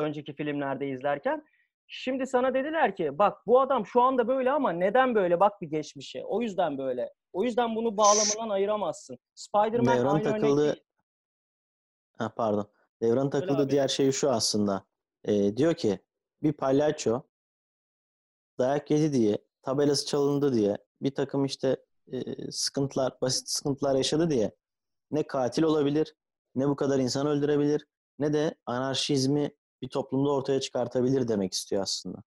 önceki 0.00 0.32
filmlerde 0.34 0.88
izlerken. 0.88 1.44
Şimdi 1.90 2.26
sana 2.26 2.54
dediler 2.54 2.96
ki 2.96 3.18
bak 3.18 3.46
bu 3.46 3.60
adam 3.60 3.86
şu 3.86 4.02
anda 4.02 4.28
böyle 4.28 4.50
ama 4.50 4.72
neden 4.72 5.14
böyle 5.14 5.40
bak 5.40 5.60
bir 5.60 5.66
geçmişe. 5.66 6.24
O 6.24 6.42
yüzden 6.42 6.78
böyle. 6.78 7.12
O 7.32 7.44
yüzden 7.44 7.76
bunu 7.76 7.96
bağlamından 7.96 8.48
ayıramazsın. 8.48 9.18
Spider-Man 9.34 9.98
Devran 9.98 10.14
aynı 10.14 10.28
örnek 10.28 10.40
takıldı. 10.40 10.64
değil. 10.64 10.84
Ha, 12.18 12.34
pardon. 12.36 12.68
Devran 13.02 13.30
takıldığı 13.30 13.62
abi. 13.62 13.70
diğer 13.70 13.88
şey 13.88 14.12
şu 14.12 14.30
aslında. 14.30 14.84
Ee, 15.24 15.56
diyor 15.56 15.74
ki 15.74 15.98
bir 16.42 16.52
palyaço 16.52 17.22
dayak 18.58 18.90
yedi 18.90 19.12
diye, 19.12 19.38
tabelası 19.62 20.06
çalındı 20.06 20.52
diye, 20.52 20.76
bir 21.02 21.14
takım 21.14 21.44
işte 21.44 21.76
e, 22.12 22.52
sıkıntılar, 22.52 23.18
basit 23.20 23.48
sıkıntılar 23.48 23.94
yaşadı 23.94 24.30
diye 24.30 24.52
ne 25.10 25.22
katil 25.22 25.62
olabilir, 25.62 26.14
ne 26.54 26.68
bu 26.68 26.76
kadar 26.76 26.98
insan 26.98 27.26
öldürebilir, 27.26 27.86
ne 28.18 28.32
de 28.32 28.54
anarşizmi 28.66 29.50
bir 29.82 29.88
toplumda 29.88 30.30
ortaya 30.30 30.60
çıkartabilir 30.60 31.28
demek 31.28 31.52
istiyor 31.52 31.82
aslında. 31.82 32.18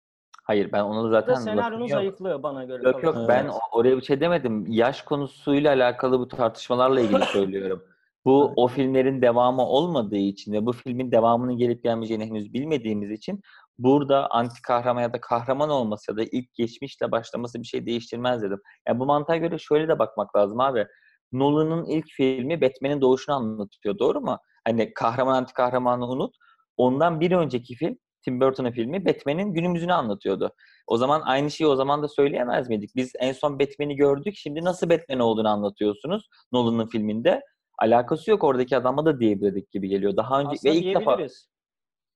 Hayır 0.44 0.72
ben 0.72 0.82
onu 0.82 1.10
zaten 1.10 1.34
senaryonun 1.34 1.86
zayıflığı 1.86 2.42
bana 2.42 2.64
göre. 2.64 2.82
Yok 2.84 2.94
tabii. 2.94 3.06
yok 3.06 3.16
ben 3.28 3.44
Evet. 3.44 3.52
o- 3.54 3.78
oraya 3.78 3.96
bir 3.96 4.02
şey 4.02 4.20
demedim. 4.20 4.66
Yaş 4.68 5.02
konusuyla 5.02 5.70
alakalı 5.74 6.18
bu 6.18 6.28
tartışmalarla 6.28 7.00
ilgili 7.00 7.22
söylüyorum. 7.32 7.82
Bu 8.24 8.44
Evet. 8.46 8.52
o 8.56 8.68
filmlerin 8.68 9.22
devamı 9.22 9.62
olmadığı 9.66 10.16
için 10.16 10.52
ve 10.52 10.66
bu 10.66 10.72
filmin 10.72 11.12
devamının 11.12 11.56
gelip 11.56 11.82
gelmeyeceğini 11.82 12.26
henüz 12.26 12.52
bilmediğimiz 12.52 13.10
için 13.10 13.40
burada 13.78 14.30
anti 14.30 14.62
kahraman 14.62 15.02
ya 15.02 15.12
da 15.12 15.20
kahraman 15.20 15.70
olması 15.70 16.10
ya 16.10 16.16
da 16.16 16.22
ilk 16.32 16.54
geçmişle 16.54 17.10
başlaması 17.10 17.62
bir 17.62 17.66
şey 17.66 17.86
değiştirmez 17.86 18.42
dedim. 18.42 18.60
Yani 18.88 18.98
bu 19.00 19.06
mantığa 19.06 19.36
göre 19.36 19.58
şöyle 19.58 19.88
de 19.88 19.98
bakmak 19.98 20.36
lazım 20.36 20.60
abi. 20.60 20.86
Nolan'ın 21.32 21.84
ilk 21.84 22.06
filmi 22.08 22.60
Batman'in 22.60 23.00
doğuşunu 23.00 23.34
anlatıyor. 23.36 23.98
Doğru 23.98 24.20
mu? 24.20 24.38
Hani 24.64 24.94
kahraman 24.94 25.34
anti 25.34 25.52
kahramanı 25.54 26.06
unut. 26.08 26.34
Ondan 26.76 27.20
bir 27.20 27.32
önceki 27.32 27.74
film 27.74 27.98
Tim 28.24 28.40
Burton'ın 28.40 28.70
filmi 28.70 29.06
Batman'in 29.06 29.52
günümüzünü 29.54 29.92
anlatıyordu. 29.92 30.52
O 30.86 30.96
zaman 30.96 31.22
aynı 31.24 31.50
şeyi 31.50 31.68
o 31.68 31.76
zaman 31.76 32.02
da 32.02 32.08
söyleyemez 32.08 32.68
miydik? 32.68 32.90
Biz 32.96 33.12
en 33.20 33.32
son 33.32 33.60
Batman'i 33.60 33.96
gördük. 33.96 34.34
Şimdi 34.36 34.64
nasıl 34.64 34.90
Batman 34.90 35.18
olduğunu 35.20 35.48
anlatıyorsunuz 35.48 36.28
Nolan'ın 36.52 36.86
filminde. 36.86 37.40
Alakası 37.78 38.30
yok 38.30 38.44
oradaki 38.44 38.76
adama 38.76 39.04
da 39.04 39.20
diyebilirdik 39.20 39.70
gibi 39.70 39.88
geliyor. 39.88 40.16
Daha 40.16 40.40
önce 40.40 40.50
Aslında 40.52 40.74
ve 40.74 40.78
ilk 40.78 40.96
defa. 40.96 41.18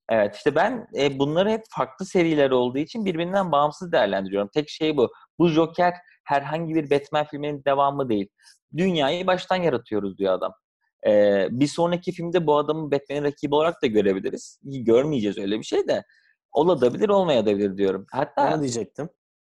Evet 0.08 0.36
işte 0.36 0.54
ben 0.54 0.86
e, 0.98 1.18
bunları 1.18 1.50
hep 1.50 1.62
farklı 1.70 2.06
seriler 2.06 2.50
olduğu 2.50 2.78
için 2.78 3.04
birbirinden 3.04 3.52
bağımsız 3.52 3.92
değerlendiriyorum. 3.92 4.48
Tek 4.54 4.68
şey 4.68 4.96
bu. 4.96 5.12
Bu 5.38 5.48
Joker 5.48 5.94
herhangi 6.24 6.74
bir 6.74 6.90
Batman 6.90 7.24
filminin 7.24 7.64
devamı 7.64 8.08
değil. 8.08 8.28
Dünyayı 8.76 9.26
baştan 9.26 9.56
yaratıyoruz 9.56 10.18
diyor 10.18 10.32
adam. 10.32 10.52
E, 11.06 11.46
bir 11.50 11.66
sonraki 11.66 12.12
filmde 12.12 12.46
bu 12.46 12.56
adamı 12.56 12.90
Batman'in 12.90 13.24
rakibi 13.24 13.54
olarak 13.54 13.82
da 13.82 13.86
görebiliriz. 13.86 14.60
Görmeyeceğiz 14.62 15.38
öyle 15.38 15.58
bir 15.58 15.64
şey 15.64 15.88
de. 15.88 16.04
Olabilir 16.52 17.08
olmayabilir 17.08 17.76
diyorum. 17.76 18.06
Hatta 18.12 18.54
Onu 18.54 18.60
diyecektim. 18.60 19.08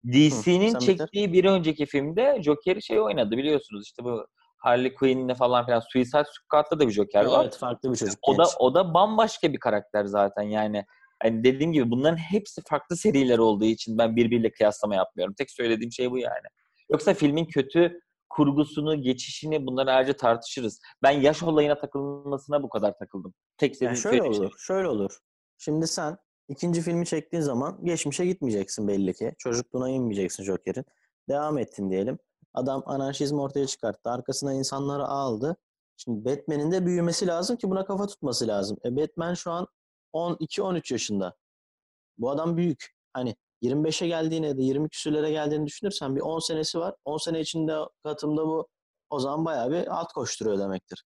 DC'nin 0.07 0.79
çektiği 0.79 1.33
bir 1.33 1.45
önceki 1.45 1.87
filmde 1.87 2.39
Joker'i 2.43 2.83
şey 2.83 3.01
oynadı 3.01 3.37
biliyorsunuz 3.37 3.87
işte 3.87 4.05
bu 4.05 4.27
Harley 4.59 4.95
Quinn'le 4.95 5.35
falan 5.35 5.67
filan 5.67 5.81
Suicide 5.81 6.25
Squad'da 6.25 6.81
da 6.81 6.87
bir 6.89 6.93
Joker 6.93 7.25
var. 7.25 7.45
Evet 7.45 7.57
farklı 7.57 7.93
bir 7.93 7.97
çocuk. 7.97 8.19
O 8.23 8.39
da 8.39 8.45
o 8.59 8.75
da 8.75 8.95
bambaşka 8.95 9.53
bir 9.53 9.59
karakter 9.59 10.05
zaten 10.05 10.43
yani. 10.43 10.85
Hani 11.23 11.45
dediğim 11.45 11.73
gibi 11.73 11.91
bunların 11.91 12.17
hepsi 12.17 12.63
farklı 12.69 12.97
seriler 12.97 13.39
olduğu 13.39 13.65
için 13.65 13.99
ben 13.99 14.17
birbiriyle 14.17 14.53
kıyaslama 14.53 14.95
yapmıyorum. 14.95 15.35
Tek 15.39 15.51
söylediğim 15.51 15.93
şey 15.93 16.11
bu 16.11 16.19
yani. 16.19 16.47
Yoksa 16.91 17.15
filmin 17.15 17.45
kötü 17.45 18.01
kurgusunu, 18.31 19.03
geçişini 19.03 19.67
bunları 19.67 19.93
ayrıca 19.93 20.17
tartışırız. 20.17 20.81
Ben 21.03 21.11
yaş 21.11 21.43
olayına 21.43 21.79
takılmasına 21.79 22.63
bu 22.63 22.69
kadar 22.69 22.99
takıldım. 22.99 23.35
Tek 23.57 23.71
Yani 23.71 23.77
dediğim 23.77 23.97
şöyle 23.97 24.17
söylediğim 24.17 24.35
şey. 24.35 24.45
olur, 24.47 24.55
şöyle 24.59 24.89
olur. 24.89 25.19
Şimdi 25.59 25.87
sen 25.87 26.17
ikinci 26.49 26.81
filmi 26.81 27.07
çektiğin 27.07 27.43
zaman 27.43 27.79
geçmişe 27.85 28.27
gitmeyeceksin 28.27 28.89
belli 28.89 29.15
ki. 29.15 29.35
Çocukluğuna 29.39 29.89
inmeyeceksin 29.91 30.45
Joker'in. 30.45 30.85
Devam 31.29 31.59
ettin 31.59 31.91
diyelim. 31.91 32.19
Adam 32.55 32.83
anarşizmi 32.87 33.41
ortaya 33.41 33.67
çıkarttı. 33.67 34.11
Arkasına 34.11 34.53
insanları 34.55 35.05
aldı. 35.05 35.57
Şimdi 35.97 36.25
Batman'in 36.25 36.73
de 36.73 36.87
büyümesi 36.87 37.27
lazım 37.27 37.57
ki 37.57 37.71
buna 37.71 37.85
kafa 37.85 38.07
tutması 38.07 38.47
lazım. 38.49 38.79
E 38.85 38.97
Batman 38.97 39.35
şu 39.35 39.51
an 39.51 39.67
12-13 40.15 40.93
yaşında. 40.93 41.37
Bu 42.19 42.31
adam 42.31 42.57
büyük. 42.57 42.87
Hani 43.13 43.37
25'e 43.63 44.07
geldiğine 44.07 44.59
de 44.59 44.63
20 44.63 44.89
küsürlere 44.89 45.31
geldiğini 45.31 45.67
düşünürsen 45.67 46.17
bir 46.17 46.21
10 46.21 46.39
senesi 46.39 46.79
var. 46.79 46.95
10 47.05 47.17
sene 47.17 47.41
içinde 47.41 47.75
katımda 48.05 48.47
bu 48.47 48.69
o 49.11 49.21
zaman 49.21 49.45
bayağı 49.45 49.71
bir 49.71 49.87
alt 49.99 50.13
koşturuyor 50.13 50.59
demektir. 50.59 51.05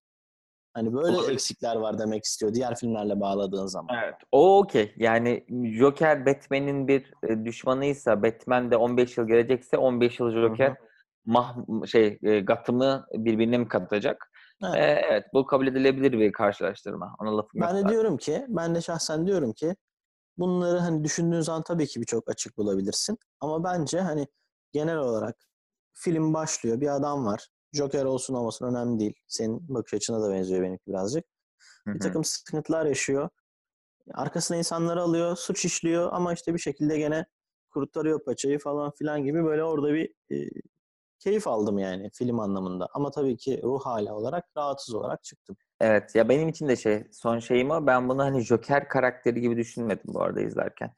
Hani 0.75 0.93
böyle 0.95 1.17
Olabilir. 1.17 1.33
eksikler 1.33 1.77
var 1.77 1.99
demek 1.99 2.25
istiyor 2.25 2.55
diğer 2.55 2.75
filmlerle 2.77 3.21
bağladığın 3.21 3.67
zaman. 3.67 3.97
Evet. 4.05 4.15
O 4.33 4.59
okey. 4.59 4.95
Yani 4.97 5.47
Joker 5.79 6.27
Batman'in 6.27 6.89
bir 6.89 7.13
e, 7.29 7.45
düşmanıysa, 7.45 8.23
Batman 8.23 8.71
de 8.71 8.77
15 8.77 9.19
yıl 9.19 9.27
gelecekse 9.27 9.79
15 9.79 10.21
yıl 10.21 10.31
Joker 10.31 10.77
mah 11.27 11.57
şey 11.87 12.19
e, 12.23 12.41
Gotham'ı 12.41 13.07
birbirine 13.15 13.59
mi 13.59 13.69
katacak? 13.69 14.31
Evet. 14.65 14.75
Ee, 14.75 15.07
evet 15.09 15.25
bu 15.35 15.47
kabul 15.47 15.67
edilebilir 15.67 16.13
bir 16.13 16.33
karşılaştırma. 16.33 17.17
Ona 17.21 17.37
lafım. 17.37 17.61
Ben 17.61 17.69
de 17.69 17.73
zaten. 17.75 17.89
diyorum 17.89 18.17
ki, 18.17 18.45
ben 18.49 18.75
de 18.75 18.81
şahsen 18.81 19.27
diyorum 19.27 19.53
ki 19.53 19.77
bunları 20.39 20.79
hani 20.79 21.05
düşündüğün 21.05 21.41
zaman 21.41 21.63
tabii 21.63 21.87
ki 21.87 22.01
birçok 22.01 22.29
açık 22.31 22.59
bulabilirsin. 22.59 23.19
Ama 23.41 23.65
bence 23.65 24.01
hani 24.01 24.27
genel 24.73 24.97
olarak 24.97 25.37
film 25.93 26.35
başlıyor. 26.35 26.81
Bir 26.81 26.95
adam 26.97 27.27
var. 27.27 27.49
Joker 27.73 28.05
olsun 28.05 28.35
olmasın 28.35 28.67
önemli 28.67 29.01
değil. 29.01 29.15
Senin 29.29 29.75
bakış 29.75 29.95
açına 29.95 30.23
da 30.23 30.33
benziyor 30.33 30.63
benimki 30.63 30.87
birazcık. 30.87 31.25
Bir 31.87 32.01
takım 32.01 32.25
sıkıntılar 32.25 32.87
yaşıyor. 32.87 33.29
Arkasına 34.15 34.57
insanları 34.57 35.03
alıyor, 35.03 35.37
suç 35.37 35.65
işliyor 35.65 36.13
ama 36.13 36.33
işte 36.33 36.55
bir 36.55 36.59
şekilde 36.59 36.99
gene 36.99 37.27
kurtarıyor 37.71 38.25
paçayı 38.25 38.59
falan 38.59 38.91
filan 38.91 39.25
gibi 39.25 39.45
böyle 39.45 39.65
orada 39.65 39.95
bir 39.95 40.15
e, 40.33 40.49
keyif 41.19 41.47
aldım 41.47 41.79
yani 41.79 42.11
film 42.13 42.41
anlamında. 42.41 42.89
Ama 42.95 43.11
tabii 43.11 43.37
ki 43.37 43.61
ruh 43.63 43.81
hali 43.87 44.13
olarak 44.13 44.45
rahatsız 44.57 44.95
olarak 44.95 45.25
çıktım. 45.25 45.57
Evet 45.85 46.15
ya 46.15 46.29
benim 46.29 46.49
için 46.49 46.69
de 46.69 46.77
şey 46.77 47.05
son 47.13 47.39
şeyim 47.39 47.71
o. 47.71 47.87
Ben 47.87 48.09
bunu 48.09 48.23
hani 48.23 48.41
Joker 48.41 48.89
karakteri 48.89 49.41
gibi 49.41 49.57
düşünmedim 49.57 50.05
bu 50.15 50.23
arada 50.23 50.41
izlerken. 50.41 50.91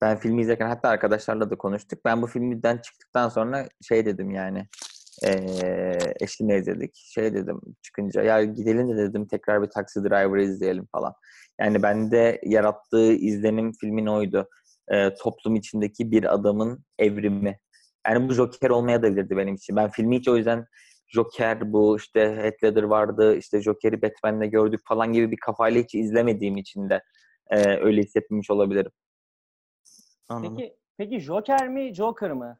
Ben 0.00 0.16
filmi 0.18 0.42
izlerken 0.42 0.68
hatta 0.68 0.88
arkadaşlarla 0.88 1.50
da 1.50 1.56
konuştuk. 1.58 2.04
Ben 2.04 2.22
bu 2.22 2.26
filmden 2.26 2.78
çıktıktan 2.78 3.28
sonra 3.28 3.68
şey 3.88 4.06
dedim 4.06 4.30
yani 4.30 4.66
eee 5.24 5.98
eşlimle 6.20 6.58
izledik. 6.58 6.94
Şey 6.94 7.34
dedim 7.34 7.60
çıkınca 7.82 8.22
ya 8.22 8.44
gidelim 8.44 8.88
de 8.88 8.96
dedim 8.96 9.26
tekrar 9.26 9.62
bir 9.62 9.70
Taxi 9.70 10.00
Driver'ı 10.04 10.42
izleyelim 10.42 10.86
falan. 10.92 11.14
Yani 11.60 11.82
bende 11.82 12.40
yarattığı 12.44 13.12
izlenim 13.12 13.72
filmin 13.80 14.06
oydu. 14.06 14.48
Eee, 14.90 15.14
toplum 15.22 15.56
içindeki 15.56 16.10
bir 16.10 16.34
adamın 16.34 16.84
evrimi. 16.98 17.58
Yani 18.08 18.28
bu 18.28 18.32
Joker 18.32 18.70
olmaya 18.70 19.02
da 19.02 19.30
benim 19.30 19.54
için. 19.54 19.76
Ben 19.76 19.90
filmi 19.90 20.18
hiç 20.18 20.28
o 20.28 20.36
yüzden 20.36 20.66
Joker 21.10 21.72
bu 21.72 21.96
işte 21.96 22.36
Heath 22.36 22.64
Ledger 22.64 22.82
vardı 22.82 23.36
işte 23.36 23.62
Joker'i 23.62 24.02
Batman'de 24.02 24.46
gördük 24.46 24.80
falan 24.84 25.12
gibi 25.12 25.30
bir 25.30 25.36
kafayla 25.36 25.82
hiç 25.82 25.94
izlemediğim 25.94 26.56
için 26.56 26.90
de 26.90 27.02
e, 27.50 27.66
öyle 27.66 28.00
hissetmemiş 28.02 28.50
olabilirim. 28.50 28.92
Anladım. 30.28 30.56
Peki 30.56 30.76
peki 30.96 31.20
Joker 31.20 31.68
mi 31.68 31.94
Joker 31.94 32.32
mı? 32.32 32.58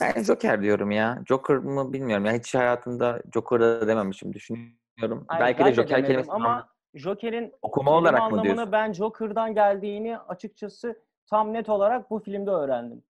Ben 0.00 0.22
Joker 0.22 0.62
diyorum 0.62 0.90
ya. 0.90 1.22
Joker 1.28 1.56
mı 1.56 1.92
bilmiyorum. 1.92 2.24
Ya 2.24 2.32
hiç 2.32 2.54
hayatımda 2.54 3.22
Joker'a 3.34 3.86
dememişim 3.88 4.32
düşünüyorum. 4.32 5.24
Hayır, 5.28 5.40
Belki 5.40 5.64
de 5.64 5.72
Joker 5.72 5.88
demedim 5.88 6.06
kelimesi 6.08 6.32
ama 6.32 6.68
Joker'in 6.94 7.52
okuma 7.62 7.90
olarak 7.90 8.18
mı 8.18 8.24
anlamını 8.24 8.44
diyorsun? 8.44 8.72
ben 8.72 8.92
Joker'dan 8.92 9.54
geldiğini 9.54 10.18
açıkçası 10.18 11.02
tam 11.26 11.52
net 11.52 11.68
olarak 11.68 12.10
bu 12.10 12.18
filmde 12.18 12.50
öğrendim. 12.50 13.02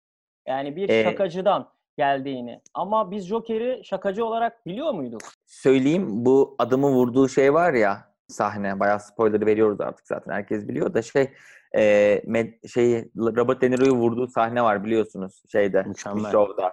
Yani 0.46 0.76
bir 0.76 0.88
Ee, 0.88 1.04
şakacıdan 1.04 1.68
geldiğini. 2.00 2.60
Ama 2.74 3.10
biz 3.10 3.26
Joker'i 3.26 3.84
şakacı 3.84 4.24
olarak 4.24 4.66
biliyor 4.66 4.92
muyduk? 4.92 5.20
Söyleyeyim 5.46 6.06
bu 6.24 6.56
adamı 6.58 6.88
vurduğu 6.88 7.28
şey 7.28 7.54
var 7.54 7.72
ya 7.72 8.12
sahne. 8.28 8.80
Bayağı 8.80 9.00
spoiler 9.00 9.46
veriyoruz 9.46 9.80
artık 9.80 10.06
zaten. 10.06 10.32
Herkes 10.32 10.68
biliyor 10.68 10.94
da 10.94 11.02
şey 11.02 11.30
e, 11.76 12.22
med, 12.26 12.68
şey 12.68 13.10
Robert 13.16 13.62
De 13.62 13.70
Niro'yu 13.70 13.92
vurduğu 13.92 14.26
sahne 14.26 14.62
var 14.62 14.84
biliyorsunuz 14.84 15.42
şeyde. 15.52 15.82
Mükemmel. 15.82 16.32
Show'da. 16.32 16.72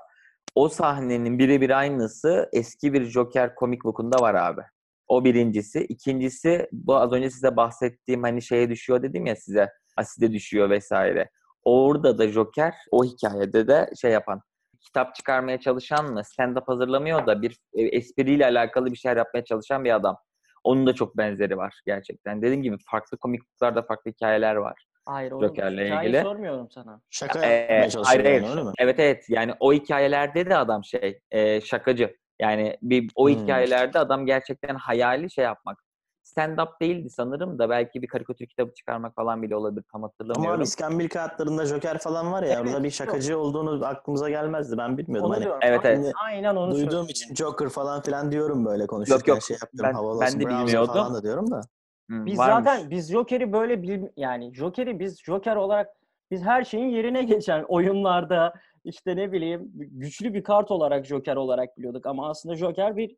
O 0.55 0.69
sahnenin 0.69 1.39
birebir 1.39 1.79
aynısı 1.79 2.49
eski 2.53 2.93
bir 2.93 3.05
Joker 3.05 3.55
komik 3.55 3.83
book'unda 3.83 4.17
var 4.21 4.35
abi. 4.35 4.61
O 5.07 5.23
birincisi. 5.23 5.79
İkincisi 5.79 6.69
bu 6.71 6.95
az 6.95 7.11
önce 7.11 7.29
size 7.29 7.55
bahsettiğim 7.55 8.23
hani 8.23 8.41
şeye 8.41 8.69
düşüyor 8.69 9.03
dedim 9.03 9.25
ya 9.25 9.35
size. 9.35 9.69
Aside 9.97 10.31
düşüyor 10.31 10.69
vesaire. 10.69 11.29
Orada 11.63 12.17
da 12.17 12.27
Joker 12.27 12.73
o 12.91 13.03
hikayede 13.03 13.67
de 13.67 13.89
şey 14.01 14.11
yapan 14.11 14.41
kitap 14.81 15.15
çıkarmaya 15.15 15.59
çalışan 15.59 16.05
mı 16.13 16.19
stand-up 16.19 16.63
hazırlamıyor 16.67 17.27
da 17.27 17.41
bir 17.41 17.57
e, 17.73 17.81
espriyle 17.83 18.45
alakalı 18.45 18.91
bir 18.91 18.97
şeyler 18.97 19.17
yapmaya 19.17 19.43
çalışan 19.45 19.85
bir 19.85 19.95
adam. 19.95 20.17
Onun 20.63 20.87
da 20.87 20.93
çok 20.95 21.17
benzeri 21.17 21.57
var 21.57 21.81
gerçekten. 21.85 22.41
Dediğim 22.41 22.63
gibi 22.63 22.77
farklı 22.91 23.17
komik 23.17 23.41
book'larda 23.41 23.81
farklı 23.81 24.11
hikayeler 24.11 24.55
var. 24.55 24.85
Hayır 25.05 25.31
oğlum. 25.31 25.47
Joker'le 25.47 25.85
hikayeyi 25.85 26.01
ilgili. 26.09 26.21
sormuyorum 26.21 26.67
sana. 26.71 27.01
Şaka 27.09 27.39
Ee, 27.45 27.47
yapmaya 27.47 28.03
hayır, 28.05 28.25
hayır. 28.25 28.49
öyle 28.49 28.63
mi? 28.63 28.71
Evet 28.79 28.99
evet 28.99 29.25
yani 29.29 29.53
o 29.59 29.73
hikayelerde 29.73 30.49
de 30.49 30.57
adam 30.57 30.83
şey 30.83 31.19
e, 31.31 31.61
şakacı. 31.61 32.15
Yani 32.41 32.77
bir 32.81 33.09
o 33.15 33.29
Hmm. 33.29 33.35
hikayelerde 33.35 33.99
adam 33.99 34.25
gerçekten 34.25 34.75
hayali 34.75 35.31
şey 35.31 35.43
yapmak. 35.43 35.83
Stand 36.27 36.57
up 36.57 36.81
değildi 36.81 37.09
sanırım 37.09 37.59
da 37.59 37.69
belki 37.69 38.01
bir 38.01 38.07
karikatür 38.07 38.45
kitabı 38.45 38.73
çıkarmak 38.73 39.15
falan 39.15 39.41
bile 39.41 39.55
olabilir 39.55 39.83
tam 39.91 40.03
Ama 40.03 40.07
hatırlamıyorum. 40.07 40.57
abi 40.57 40.63
iskambil 40.63 41.09
kağıtlarında 41.09 41.65
Joker 41.65 41.97
falan 41.97 42.31
var 42.31 42.43
ya 42.43 42.49
Evet, 42.49 42.59
orada 42.65 42.79
bir 42.79 42.83
yok. 42.83 42.93
şakacı 42.93 43.39
olduğunu 43.39 43.85
aklımıza 43.85 44.29
gelmezdi. 44.29 44.77
Ben 44.77 44.97
bilmiyordum. 44.97 45.25
Onu 45.29 45.33
Hani 45.35 45.43
diyorum. 45.43 45.59
Evet, 45.63 45.81
evet. 45.85 46.13
aynen 46.23 46.55
onu 46.55 46.71
duyduğum 46.71 46.85
söylüyorum. 46.89 47.07
için 47.09 47.35
Joker 47.35 47.69
falan 47.69 48.01
filan 48.01 48.31
diyorum 48.31 48.65
böyle 48.65 48.87
konuşurken 48.87 49.17
Yok, 49.17 49.27
yok. 49.27 49.43
şey 49.43 49.57
yaptım. 49.61 49.79
Ben- 49.83 49.93
havalı 49.93 50.21
ben 50.21 50.33
de 50.33 50.39
bilmiyordum. 50.39 50.85
falan 50.85 51.13
da 51.13 51.23
diyorum 51.23 51.51
da. 51.51 51.61
Hmm, 52.09 52.25
Biz 52.25 52.37
varmış. 52.39 52.65
zaten 52.65 52.89
biz 52.89 53.11
Joker'i 53.11 53.53
böyle 53.53 53.81
bil 53.81 54.03
yani 54.17 54.53
Joker'i 54.55 54.99
biz 54.99 55.23
Joker 55.23 55.55
olarak 55.55 55.87
biz 56.31 56.41
her 56.43 56.63
şeyin 56.63 56.89
yerine 56.89 57.23
geçen 57.23 57.63
oyunlarda 57.63 58.53
işte 58.83 59.15
ne 59.15 59.31
bileyim 59.31 59.71
güçlü 59.73 60.33
bir 60.33 60.43
kart 60.43 60.71
olarak 60.71 61.05
Joker 61.05 61.35
olarak 61.35 61.77
biliyorduk 61.77 62.05
ama 62.05 62.29
aslında 62.29 62.55
Joker 62.55 62.97
bir 62.97 63.15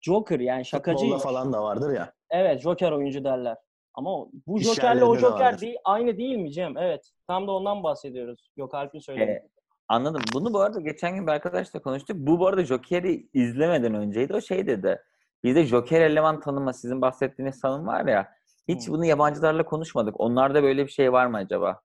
Joker 0.00 0.40
yani 0.40 0.64
şakacı. 0.64 0.98
Futbolda 0.98 1.18
falan 1.18 1.52
da 1.52 1.62
vardır 1.62 1.94
ya. 1.94 2.15
Evet 2.30 2.60
Joker 2.60 2.92
oyuncu 2.92 3.24
derler. 3.24 3.56
Ama 3.94 4.26
bu 4.46 4.58
Joker'le 4.58 5.02
o 5.02 5.16
Joker 5.16 5.60
değil, 5.60 5.76
aynı 5.84 6.16
değil 6.16 6.36
mi 6.36 6.52
Cem? 6.52 6.76
Evet. 6.76 7.10
Tam 7.26 7.46
da 7.46 7.52
ondan 7.52 7.82
bahsediyoruz. 7.82 8.50
Gökalp'in 8.56 8.98
söylediği. 8.98 9.36
Ee, 9.36 9.48
anladım. 9.88 10.22
Bunu 10.34 10.54
bu 10.54 10.60
arada 10.60 10.80
geçen 10.80 11.14
gün 11.14 11.26
bir 11.26 11.32
arkadaşla 11.32 11.82
konuştuk. 11.82 12.16
Bu 12.16 12.38
bu 12.38 12.46
arada 12.46 12.64
Joker'i 12.64 13.28
izlemeden 13.34 13.94
önceydi. 13.94 14.34
O 14.34 14.40
şey 14.40 14.66
dedi. 14.66 15.02
Bizde 15.44 15.64
Joker 15.64 16.00
eleman 16.00 16.40
tanıma 16.40 16.72
sizin 16.72 17.02
bahsettiğiniz 17.02 17.60
tanım 17.60 17.86
var 17.86 18.06
ya. 18.06 18.28
Hiç 18.68 18.88
Hı. 18.88 18.92
bunu 18.92 19.04
yabancılarla 19.04 19.64
konuşmadık. 19.64 20.20
Onlarda 20.20 20.62
böyle 20.62 20.86
bir 20.86 20.90
şey 20.90 21.12
var 21.12 21.26
mı 21.26 21.36
acaba? 21.36 21.80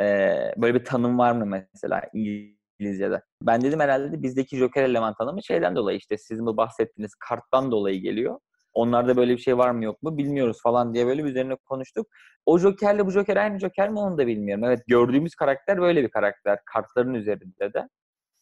Ee, 0.00 0.54
böyle 0.56 0.74
bir 0.74 0.84
tanım 0.84 1.18
var 1.18 1.32
mı 1.32 1.46
mesela 1.46 2.02
İngilizce'de? 2.12 3.22
Ben 3.42 3.60
dedim 3.60 3.80
herhalde 3.80 4.22
bizdeki 4.22 4.56
Joker 4.56 4.82
eleman 4.82 5.14
tanımı 5.14 5.42
şeyden 5.42 5.76
dolayı 5.76 5.98
işte 5.98 6.18
sizin 6.18 6.46
bu 6.46 6.56
bahsettiğiniz 6.56 7.14
karttan 7.14 7.70
dolayı 7.72 8.00
geliyor. 8.00 8.40
Onlarda 8.74 9.16
böyle 9.16 9.32
bir 9.32 9.42
şey 9.42 9.58
var 9.58 9.70
mı 9.70 9.84
yok 9.84 10.02
mu 10.02 10.18
bilmiyoruz 10.18 10.62
falan 10.62 10.94
diye 10.94 11.06
böyle 11.06 11.24
bir 11.24 11.28
üzerine 11.28 11.56
konuştuk. 11.56 12.06
O 12.46 12.58
Joker'le 12.58 13.06
bu 13.06 13.10
Joker 13.10 13.36
aynı 13.36 13.58
Joker 13.58 13.90
mi 13.90 13.98
onu 13.98 14.18
da 14.18 14.26
bilmiyorum. 14.26 14.64
Evet 14.64 14.82
gördüğümüz 14.86 15.34
karakter 15.34 15.80
böyle 15.80 16.02
bir 16.02 16.08
karakter. 16.08 16.58
Kartların 16.66 17.14
üzerinde 17.14 17.74
de. 17.74 17.88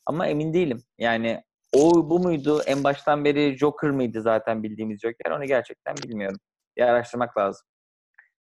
Ama 0.06 0.26
emin 0.26 0.54
değilim. 0.54 0.82
Yani 0.98 1.42
o 1.76 2.10
bu 2.10 2.18
muydu? 2.18 2.62
En 2.66 2.84
baştan 2.84 3.24
beri 3.24 3.58
Joker 3.58 3.90
mıydı 3.90 4.22
zaten 4.22 4.62
bildiğimiz 4.62 5.00
Joker? 5.00 5.30
Onu 5.30 5.44
gerçekten 5.44 5.94
bilmiyorum. 5.96 6.38
Bir 6.76 6.82
araştırmak 6.82 7.38
lazım. 7.38 7.66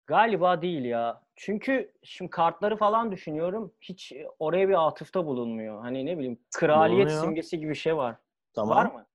Galiba 0.06 0.62
değil 0.62 0.84
ya. 0.84 1.22
Çünkü 1.36 1.92
şimdi 2.02 2.30
kartları 2.30 2.76
falan 2.76 3.12
düşünüyorum. 3.12 3.72
Hiç 3.80 4.12
oraya 4.38 4.68
bir 4.68 4.86
atıfta 4.86 5.26
bulunmuyor. 5.26 5.80
Hani 5.80 6.06
ne 6.06 6.18
bileyim 6.18 6.38
kraliyet 6.54 7.06
Bulunuyor. 7.06 7.24
simgesi 7.24 7.58
gibi 7.58 7.70
bir 7.70 7.74
şey 7.74 7.96
var. 7.96 8.16
Tamam. 8.54 8.76
Var 8.76 8.86
mı? 8.86 9.06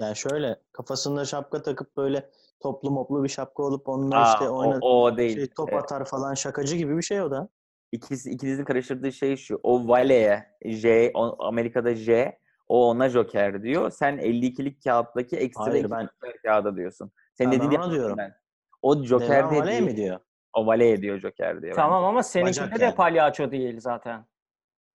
Yani 0.00 0.16
şöyle 0.16 0.56
kafasında 0.72 1.24
şapka 1.24 1.62
takıp 1.62 1.96
böyle 1.96 2.30
toplu 2.60 2.90
moplu 2.90 3.24
bir 3.24 3.28
şapka 3.28 3.62
olup 3.62 3.88
onunla 3.88 4.16
Aa, 4.16 4.32
işte 4.32 4.48
oyna 4.48 4.78
o, 4.80 5.02
o 5.04 5.16
değil. 5.16 5.36
şey, 5.36 5.46
top 5.50 5.68
Evet. 5.72 5.82
atar 5.82 6.04
falan 6.04 6.34
şakacı 6.34 6.76
gibi 6.76 6.96
bir 6.96 7.02
şey 7.02 7.20
o 7.22 7.30
da. 7.30 7.48
İkisi, 7.92 8.30
ikinizin 8.30 8.64
karıştırdığı 8.64 9.12
şey 9.12 9.36
şu. 9.36 9.60
O 9.62 9.88
Vale'ye 9.88 10.46
J, 10.64 11.10
o- 11.14 11.44
Amerika'da 11.46 11.94
J, 11.94 12.38
o 12.68 12.88
ona 12.90 13.08
Joker 13.08 13.62
diyor. 13.62 13.90
Sen 13.90 14.18
52'lik 14.18 14.84
kağıttaki 14.84 15.36
ekstra 15.36 15.64
Hayır, 15.72 15.90
ben- 15.90 16.00
Joker 16.22 16.42
kağıda 16.42 16.76
diyorsun. 16.76 17.12
Sen 17.34 17.52
dediğini 17.52 17.78
ona 17.78 17.90
diyorum. 17.90 18.16
Ben. 18.18 18.34
O 18.82 19.02
Joker 19.04 19.28
Devran 19.28 19.50
değil. 19.50 19.62
Vale 19.62 19.80
mi 19.80 19.96
diyor? 19.96 20.20
O 20.52 20.66
Vale'ye 20.66 21.02
diyor 21.02 21.18
Joker 21.18 21.62
diyor. 21.62 21.76
Tamam 21.76 22.02
bence. 22.02 22.08
ama 22.08 22.22
seninkinde 22.22 22.80
de 22.80 22.84
yani. 22.84 22.94
palyaço 22.94 23.50
değil 23.50 23.80
zaten. 23.80 24.26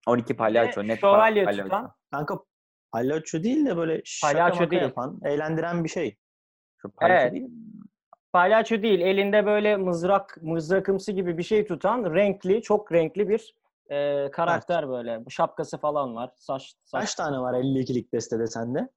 12 0.08 0.36
palyaço. 0.38 0.88
Net 0.88 1.00
şövalye 1.02 1.46
palyaço. 1.46 1.64
tutan. 1.64 1.92
Kanka 2.12 2.40
palyaço 2.92 3.44
değil 3.44 3.66
de 3.66 3.78
böyle 3.78 4.02
şaka 4.06 4.34
Palyaço 4.34 4.72
değil. 4.72 4.82
yapan, 4.82 5.20
eğlendiren 5.26 5.84
bir 5.84 5.90
şey. 5.90 6.18
Şu 6.78 6.90
palyaço 6.92 7.22
Evet. 7.22 7.34
değil? 7.34 7.50
Palyaço 8.34 8.82
değil. 8.82 9.00
Elinde 9.02 9.46
böyle 9.46 9.78
mızrak, 9.78 10.38
mızrakımsı 10.42 11.12
gibi 11.12 11.38
bir 11.38 11.44
şey 11.44 11.66
tutan 11.66 12.14
renkli, 12.16 12.62
çok 12.62 12.92
renkli 12.94 13.30
bir 13.30 13.56
e, 13.92 14.32
karakter 14.32 14.90
böyle. 14.90 15.26
Bu 15.26 15.32
şapkası 15.32 15.78
falan 15.78 16.16
var. 16.16 16.32
Saç, 16.36 16.74
saç. 16.86 17.02
Kaç 17.02 17.16
tane 17.16 17.40
var 17.40 17.54
52'lik 17.54 18.14
destede 18.14 18.48
sende? 18.48 18.90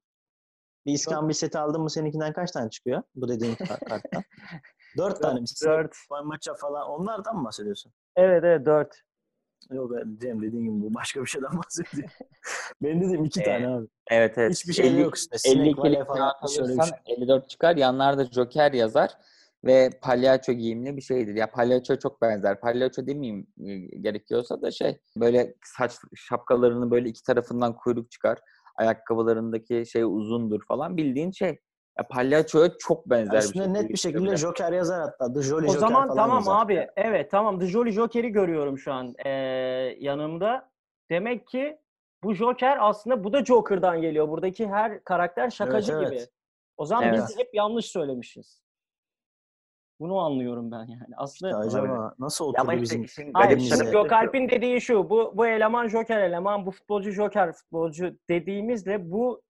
Bir 0.85 0.93
iskambil 0.93 1.33
seti 1.33 1.57
aldın 1.59 1.81
mı 1.81 1.89
seninkinden 1.89 2.33
kaç 2.33 2.51
tane 2.51 2.69
çıkıyor? 2.69 3.03
Bu 3.15 3.29
dediğin 3.29 3.55
kar- 3.55 3.79
karttan. 3.79 4.23
Dört 4.97 5.21
tane 5.21 5.39
mi? 5.39 5.45
Dört. 5.65 5.95
Maça 6.23 6.53
falan 6.55 6.87
onlardan 6.89 7.35
mı 7.37 7.45
bahsediyorsun? 7.45 7.93
Evet 8.15 8.43
evet 8.43 8.65
dört. 8.65 9.01
Yok 9.71 9.91
ben 9.91 10.17
Cem 10.21 10.41
dediğin 10.41 10.63
gibi 10.63 10.81
bu 10.81 10.93
başka 10.93 11.21
bir 11.21 11.25
şeyden 11.27 11.57
bahsediyor. 11.57 12.09
Benim 12.81 13.01
dediğim 13.01 13.25
iki 13.25 13.41
Ee, 13.41 13.43
tane 13.43 13.67
abi. 13.67 13.87
Evet 14.11 14.37
evet. 14.37 14.51
Hiçbir 14.51 14.73
şey 14.73 14.87
50 14.87 15.01
yok 15.01 15.17
işte. 15.17 15.37
Sinek, 15.37 15.57
52 15.57 15.79
vale 15.81 15.99
lik 15.99 16.07
falan. 16.07 16.31
Şöyle 16.55 16.67
bir 16.69 16.73
alırsan 16.79 16.95
şey. 17.05 17.15
54 17.15 17.49
çıkar. 17.49 17.75
Yanlarda 17.77 18.25
Joker 18.25 18.71
yazar. 18.73 19.17
ve 19.65 19.89
palyaço 20.01 20.51
giyimli 20.53 20.97
bir 20.97 21.01
şeydir. 21.01 21.35
Ya 21.35 21.51
palyaço 21.51 21.95
çok 21.95 22.21
benzer. 22.21 22.59
Palyaço 22.59 23.07
demeyeyim 23.07 23.47
e, 23.65 23.75
gerekiyorsa 23.77 24.61
da 24.61 24.71
şey 24.71 24.97
böyle 25.17 25.55
saç 25.65 25.91
şapkalarını 26.15 26.91
böyle 26.91 27.09
iki 27.09 27.23
tarafından 27.23 27.75
kuyruk 27.75 28.11
çıkar. 28.11 28.39
Ayakkabılarındaki 28.75 29.85
şey 29.85 30.03
uzundur 30.03 30.61
falan 30.67 30.97
bildiğin 30.97 31.31
şey. 31.31 31.59
Ya 31.97 32.07
palyaçoya 32.07 32.77
çok 32.79 33.09
benzer 33.09 33.37
Aslında 33.37 33.65
bir 33.65 33.73
şey. 33.73 33.83
net 33.83 33.89
bir 33.89 33.97
şekilde 33.97 34.37
Joker 34.37 34.71
yazar 34.71 35.01
hatta. 35.01 35.33
The 35.33 35.41
Jolly 35.41 35.65
O 35.65 35.67
Joker 35.67 35.79
zaman 35.79 36.07
falan 36.07 36.15
tamam 36.15 36.37
yazar. 36.37 36.65
abi. 36.65 36.87
Evet 36.95 37.31
tamam. 37.31 37.59
The 37.59 37.65
Jolly 37.67 37.91
Joker'i 37.91 38.29
görüyorum 38.29 38.77
şu 38.77 38.93
an 38.93 39.13
ee, 39.25 39.29
yanımda. 39.99 40.69
Demek 41.09 41.47
ki 41.47 41.77
bu 42.23 42.33
Joker 42.33 42.77
aslında 42.81 43.23
bu 43.23 43.33
da 43.33 43.45
Joker'dan 43.45 44.01
geliyor. 44.01 44.29
Buradaki 44.29 44.67
her 44.67 45.03
karakter 45.03 45.49
şakacı 45.49 45.91
Evet, 45.93 46.05
gibi. 46.05 46.15
evet. 46.15 46.29
O 46.77 46.85
zaman 46.85 47.03
Evet. 47.07 47.19
biz 47.29 47.37
hep 47.37 47.49
yanlış 47.53 47.85
söylemişiz. 47.85 48.63
Bunu 49.99 50.19
anlıyorum 50.19 50.71
ben 50.71 50.85
yani. 50.85 51.13
Aslında 51.17 51.51
Ya 51.51 51.57
acaba 51.57 52.15
nasıl 52.19 52.45
Ya 52.45 52.49
oturdu 52.49 52.71
işte 52.71 52.81
bizim 52.81 53.03
işin 53.03 53.33
Hayır, 53.33 53.69
tarafı 53.69 53.91
Gökalp'in 53.91 54.49
dediği 54.49 54.81
şu. 54.81 55.09
Bu 55.09 55.31
bu 55.35 55.47
eleman 55.47 55.87
Joker 55.87 56.19
eleman, 56.21 56.65
bu 56.65 56.71
futbolcu 56.71 57.11
Joker 57.11 57.51
futbolcu 57.53 58.17
dediğimizde 58.29 59.11
bu 59.11 59.41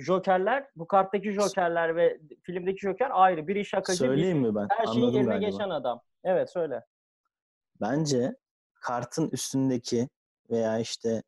Jokerler, 0.00 0.66
bu 0.76 0.86
karttaki 0.86 1.32
Jokerler 1.32 1.96
ve 1.96 2.20
filmdeki 2.42 2.78
Joker 2.80 3.10
ayrı. 3.12 3.48
Biri 3.48 3.64
şakacı, 3.64 3.98
söyleyeyim 3.98 4.44
biri 4.44 4.50
mi 4.50 4.54
ben? 4.54 4.66
her 4.70 4.86
şeyin 4.86 4.98
Anladım 5.00 5.14
yerine 5.14 5.30
galiba. 5.30 5.50
geçen 5.50 5.70
adam. 5.70 6.00
Evet 6.24 6.50
söyle. 6.52 6.84
Bence 7.80 8.36
kartın 8.80 9.28
üstündeki 9.32 10.08
veya 10.50 10.78
işte 10.78 11.22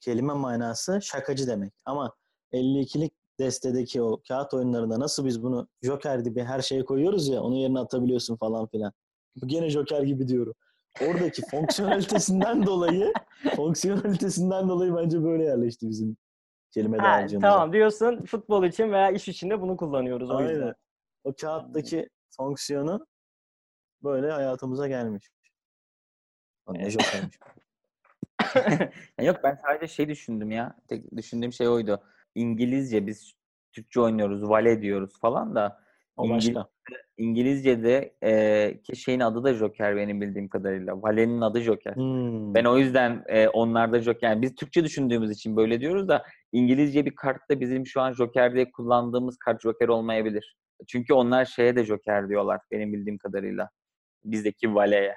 kelime 0.00 0.32
manası 0.32 1.02
şakacı 1.02 1.46
demek. 1.46 1.72
Ama 1.84 2.14
52'lik 2.52 3.12
destedeki 3.40 4.02
o 4.02 4.20
kağıt 4.28 4.54
oyunlarında 4.54 5.00
nasıl 5.00 5.24
biz 5.26 5.42
bunu 5.42 5.68
Joker 5.82 6.18
gibi 6.18 6.42
her 6.42 6.60
şeye 6.60 6.84
koyuyoruz 6.84 7.28
ya 7.28 7.42
onun 7.42 7.54
yerine 7.54 7.78
atabiliyorsun 7.78 8.36
falan 8.36 8.66
filan. 8.66 8.92
Bu 9.36 9.48
gene 9.48 9.70
Joker 9.70 10.02
gibi 10.02 10.28
diyorum. 10.28 10.54
Oradaki 11.02 11.42
fonksiyonelitesinden 11.50 12.66
dolayı 12.66 13.12
fonksiyonelitesinden 13.56 14.68
dolayı 14.68 14.96
bence 14.96 15.22
böyle 15.22 15.44
yerleşti 15.44 15.88
bizim 15.88 16.16
kelime 16.70 16.98
Ha, 16.98 17.04
dağarcığımıza. 17.04 17.48
tamam 17.48 17.72
diyorsun 17.72 18.24
futbol 18.24 18.64
için 18.64 18.92
veya 18.92 19.10
iş 19.10 19.28
içinde 19.28 19.60
bunu 19.60 19.76
kullanıyoruz 19.76 20.30
o 20.30 20.40
yüzden. 20.40 20.60
Aynen. 20.60 20.74
O 21.24 21.34
kağıttaki 21.40 22.08
fonksiyonu 22.36 23.06
böyle 24.02 24.30
hayatımıza 24.30 24.88
gelmiş. 24.88 25.28
O 26.66 26.74
ne 26.74 26.90
Joker'miş. 26.90 27.38
Ya 29.18 29.24
Yok 29.24 29.36
ben 29.42 29.54
sadece 29.66 29.88
şey 29.94 30.08
düşündüm 30.08 30.50
ya. 30.50 30.76
Tek 30.88 31.16
düşündüğüm 31.16 31.52
şey 31.52 31.68
oydu. 31.68 32.02
İngilizce 32.34 33.06
biz 33.06 33.32
Türkçe 33.72 34.00
oynuyoruz, 34.00 34.48
vale 34.48 34.82
diyoruz 34.82 35.20
falan 35.20 35.54
da 35.54 35.80
O 36.18 36.26
İngiliz- 36.26 36.54
başka. 36.54 36.68
İngilizce'de 37.16 38.14
e, 38.22 38.80
ki 38.82 38.96
şeyin 38.96 39.20
adı 39.20 39.44
da 39.44 39.54
Joker 39.54 39.96
benim 39.96 40.20
bildiğim 40.20 40.48
kadarıyla. 40.48 41.02
Vale'nin 41.02 41.40
adı 41.40 41.60
Joker. 41.60 41.94
Hmm. 41.94 42.54
Ben 42.54 42.64
o 42.64 42.78
yüzden 42.78 43.24
e, 43.28 43.48
onlarda 43.48 44.00
Joker. 44.00 44.28
Yani 44.28 44.42
biz 44.42 44.54
Türkçe 44.54 44.84
düşündüğümüz 44.84 45.30
için 45.30 45.56
böyle 45.56 45.80
diyoruz 45.80 46.08
da 46.08 46.24
İngilizce 46.52 47.04
bir 47.04 47.14
kartta 47.14 47.60
bizim 47.60 47.86
şu 47.86 48.00
an 48.00 48.12
Joker 48.12 48.54
diye 48.54 48.70
kullandığımız 48.70 49.36
kart 49.36 49.62
Joker 49.62 49.88
olmayabilir. 49.88 50.56
Çünkü 50.86 51.14
onlar 51.14 51.44
şeye 51.44 51.76
de 51.76 51.84
Joker 51.84 52.28
diyorlar 52.28 52.60
benim 52.70 52.92
bildiğim 52.92 53.18
kadarıyla. 53.18 53.68
Bizdeki 54.24 54.74
Vale'ye. 54.74 55.14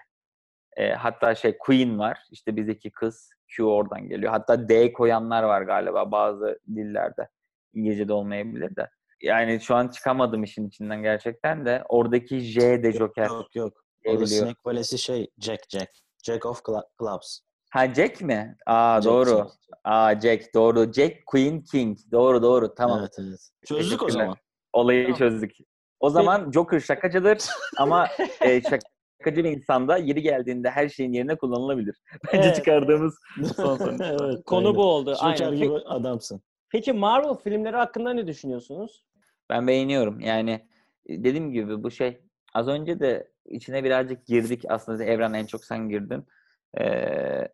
E, 0.77 0.91
hatta 0.93 1.35
şey 1.35 1.57
Queen 1.57 1.99
var. 1.99 2.19
İşte 2.31 2.55
bizdeki 2.55 2.91
kız 2.91 3.29
Q 3.55 3.63
oradan 3.63 4.09
geliyor. 4.09 4.31
Hatta 4.31 4.69
D 4.69 4.93
koyanlar 4.93 5.43
var 5.43 5.61
galiba 5.61 6.11
bazı 6.11 6.59
dillerde. 6.75 7.27
İngilizce'de 7.73 8.13
olmayabilir 8.13 8.75
de. 8.75 8.89
Yani 9.23 9.61
şu 9.61 9.75
an 9.75 9.87
çıkamadım 9.87 10.43
işin 10.43 10.67
içinden 10.67 11.01
gerçekten 11.03 11.65
de. 11.65 11.83
Oradaki 11.89 12.39
J 12.39 12.83
de 12.83 12.91
Joker 12.91 13.27
Yok 13.27 13.55
yok. 13.55 13.73
Orada. 14.05 14.27
Snake 14.27 14.59
Valesi 14.65 14.97
şey 14.97 15.27
Jack 15.39 15.69
Jack. 15.69 15.89
Jack 16.23 16.45
of 16.45 16.61
Clubs. 16.99 17.39
Ha 17.71 17.93
Jack 17.93 18.21
mi? 18.21 18.57
Aa 18.65 19.01
Jack, 19.01 19.05
doğru. 19.13 19.29
Jack. 19.29 19.51
Aa 19.83 20.19
Jack 20.19 20.53
doğru. 20.53 20.93
Jack 20.93 21.25
Queen 21.25 21.61
King. 21.61 21.97
Doğru 22.11 22.43
doğru. 22.43 22.75
Tamam. 22.75 22.99
Evet 22.99 23.15
evet. 23.19 23.39
Çözdük 23.65 24.03
o 24.03 24.09
zaman. 24.09 24.35
Olayı 24.73 25.03
Tamam. 25.03 25.17
çözdük. 25.17 25.51
O 25.99 26.09
zaman 26.09 26.51
Joker 26.51 26.79
şakacıdır 26.79 27.37
ama 27.77 28.07
e, 28.41 28.61
şakacı 28.61 29.43
bir 29.43 29.43
insanda 29.43 29.97
yeri 29.97 30.21
geldiğinde 30.21 30.69
her 30.69 30.89
şeyin 30.89 31.13
yerine 31.13 31.35
kullanılabilir. 31.35 31.95
Bence 32.33 32.43
Evet. 32.47 32.55
çıkardığımız 32.55 33.15
son 33.55 33.77
sonuç. 33.77 34.01
evet, 34.01 34.43
Konu 34.45 34.67
aynen. 34.67 34.75
bu 34.75 34.83
oldu. 34.83 35.15
Joker 35.15 35.27
Aynen. 35.45 35.55
gibi 35.57 35.73
Peki, 35.73 35.87
adamsın. 35.87 36.41
peki 36.71 36.93
Marvel 36.93 37.35
filmleri 37.35 37.75
hakkında 37.75 38.13
ne 38.13 38.27
düşünüyorsunuz? 38.27 39.03
Ben 39.51 39.67
beğeniyorum. 39.67 40.19
Yani 40.19 40.67
dediğim 41.09 41.51
gibi 41.51 41.83
bu 41.83 41.91
şey 41.91 42.21
az 42.53 42.67
önce 42.67 42.99
de 42.99 43.31
içine 43.45 43.83
birazcık 43.83 44.25
girdik. 44.25 44.63
Aslında 44.69 45.03
Evren 45.03 45.33
en 45.33 45.45
çok 45.45 45.65
sen 45.65 45.89
girdin. 45.89 46.25
Ee, 46.79 47.47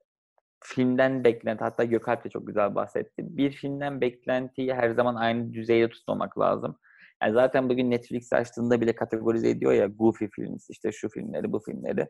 filmden 0.64 1.24
beklenti 1.24 1.64
hatta 1.64 1.84
Gökalp 1.84 2.24
de 2.24 2.30
çok 2.30 2.48
güzel 2.48 2.76
bahsetti. 2.76 3.14
Bir 3.18 3.52
filmden 3.52 4.02
beklentiyi 4.02 4.74
her 4.74 4.90
zaman 4.90 5.16
aynı 5.16 5.54
düzeyde 5.54 5.90
tutmamak 5.90 6.40
lazım. 6.40 6.78
Yani 7.24 7.34
zaten 7.34 7.70
bugün 7.70 7.92
Netflix 7.92 8.34
açtığında 8.34 8.82
bile 8.82 8.96
kategorize 8.96 9.50
ediyor 9.50 9.72
ya 9.72 9.88
Goofy 9.88 10.26
films, 10.36 10.70
işte 10.70 10.92
şu 10.92 11.10
filmleri, 11.10 11.52
bu 11.52 11.60
filmleri. 11.60 12.08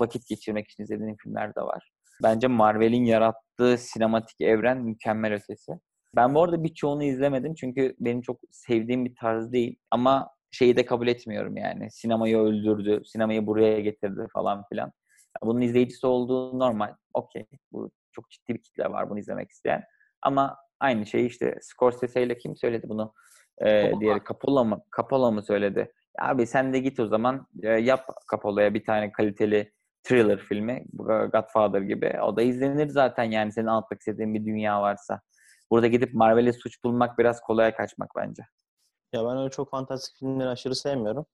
Vakit 0.00 0.28
geçirmek 0.28 0.68
için 0.68 0.82
izlediğin 0.84 1.16
filmler 1.22 1.54
de 1.54 1.60
var. 1.60 1.90
Bence 2.22 2.46
Marvel'in 2.46 3.04
yarattığı 3.04 3.78
sinematik 3.78 4.40
evren 4.40 4.78
mükemmel 4.78 5.34
ötesi. 5.34 5.72
Ben 6.16 6.34
bu 6.34 6.42
arada 6.42 6.64
birçoğunu 6.64 7.04
izlemedim 7.04 7.54
çünkü 7.54 7.94
benim 8.00 8.22
çok 8.22 8.40
sevdiğim 8.50 9.04
bir 9.04 9.14
tarz 9.14 9.52
değil. 9.52 9.76
Ama 9.90 10.30
şeyi 10.50 10.76
de 10.76 10.84
kabul 10.86 11.06
etmiyorum 11.06 11.56
yani. 11.56 11.90
Sinemayı 11.90 12.38
öldürdü, 12.38 13.02
sinemayı 13.04 13.46
buraya 13.46 13.80
getirdi 13.80 14.26
falan 14.32 14.64
filan. 14.68 14.92
Bunun 15.42 15.60
izleyicisi 15.60 16.06
olduğu 16.06 16.58
normal. 16.58 16.94
Okey. 17.14 17.46
Bu 17.72 17.90
çok 18.12 18.30
ciddi 18.30 18.54
bir 18.54 18.62
kitle 18.62 18.84
var 18.84 19.10
bunu 19.10 19.18
izlemek 19.18 19.50
isteyen. 19.50 19.84
Ama 20.22 20.56
aynı 20.80 21.06
şeyi 21.06 21.26
işte 21.26 21.58
Scorsese 21.60 22.22
ile 22.22 22.38
kim 22.38 22.56
söyledi 22.56 22.88
bunu? 22.88 23.12
Ee, 23.62 23.92
diğeri 24.00 24.20
Coppola 24.24 24.64
mı? 24.64 24.82
Coppola 24.96 25.30
mı 25.30 25.42
söyledi? 25.42 25.92
Abi 26.20 26.46
sen 26.46 26.72
de 26.72 26.78
git 26.78 27.00
o 27.00 27.06
zaman 27.06 27.46
e, 27.62 27.68
yap 27.68 28.06
Coppola'ya 28.30 28.74
bir 28.74 28.84
tane 28.84 29.12
kaliteli 29.12 29.72
thriller 30.02 30.38
filmi. 30.38 30.84
Godfather 31.32 31.80
gibi. 31.80 32.18
O 32.22 32.36
da 32.36 32.42
izlenir 32.42 32.88
zaten 32.88 33.24
yani 33.24 33.52
senin 33.52 33.66
anlatmak 33.66 34.00
istediğin 34.00 34.34
bir 34.34 34.44
dünya 34.46 34.82
varsa. 34.82 35.20
Burada 35.70 35.86
gidip 35.86 36.14
Marvel'e 36.14 36.52
suç 36.52 36.84
bulmak 36.84 37.18
biraz 37.18 37.40
kolaya 37.40 37.76
kaçmak 37.76 38.10
bence. 38.16 38.42
Ya 39.12 39.24
ben 39.26 39.36
öyle 39.38 39.50
çok 39.50 39.70
fantastik 39.70 40.16
filmleri 40.16 40.48
aşırı 40.48 40.74
sevmiyorum. 40.74 41.26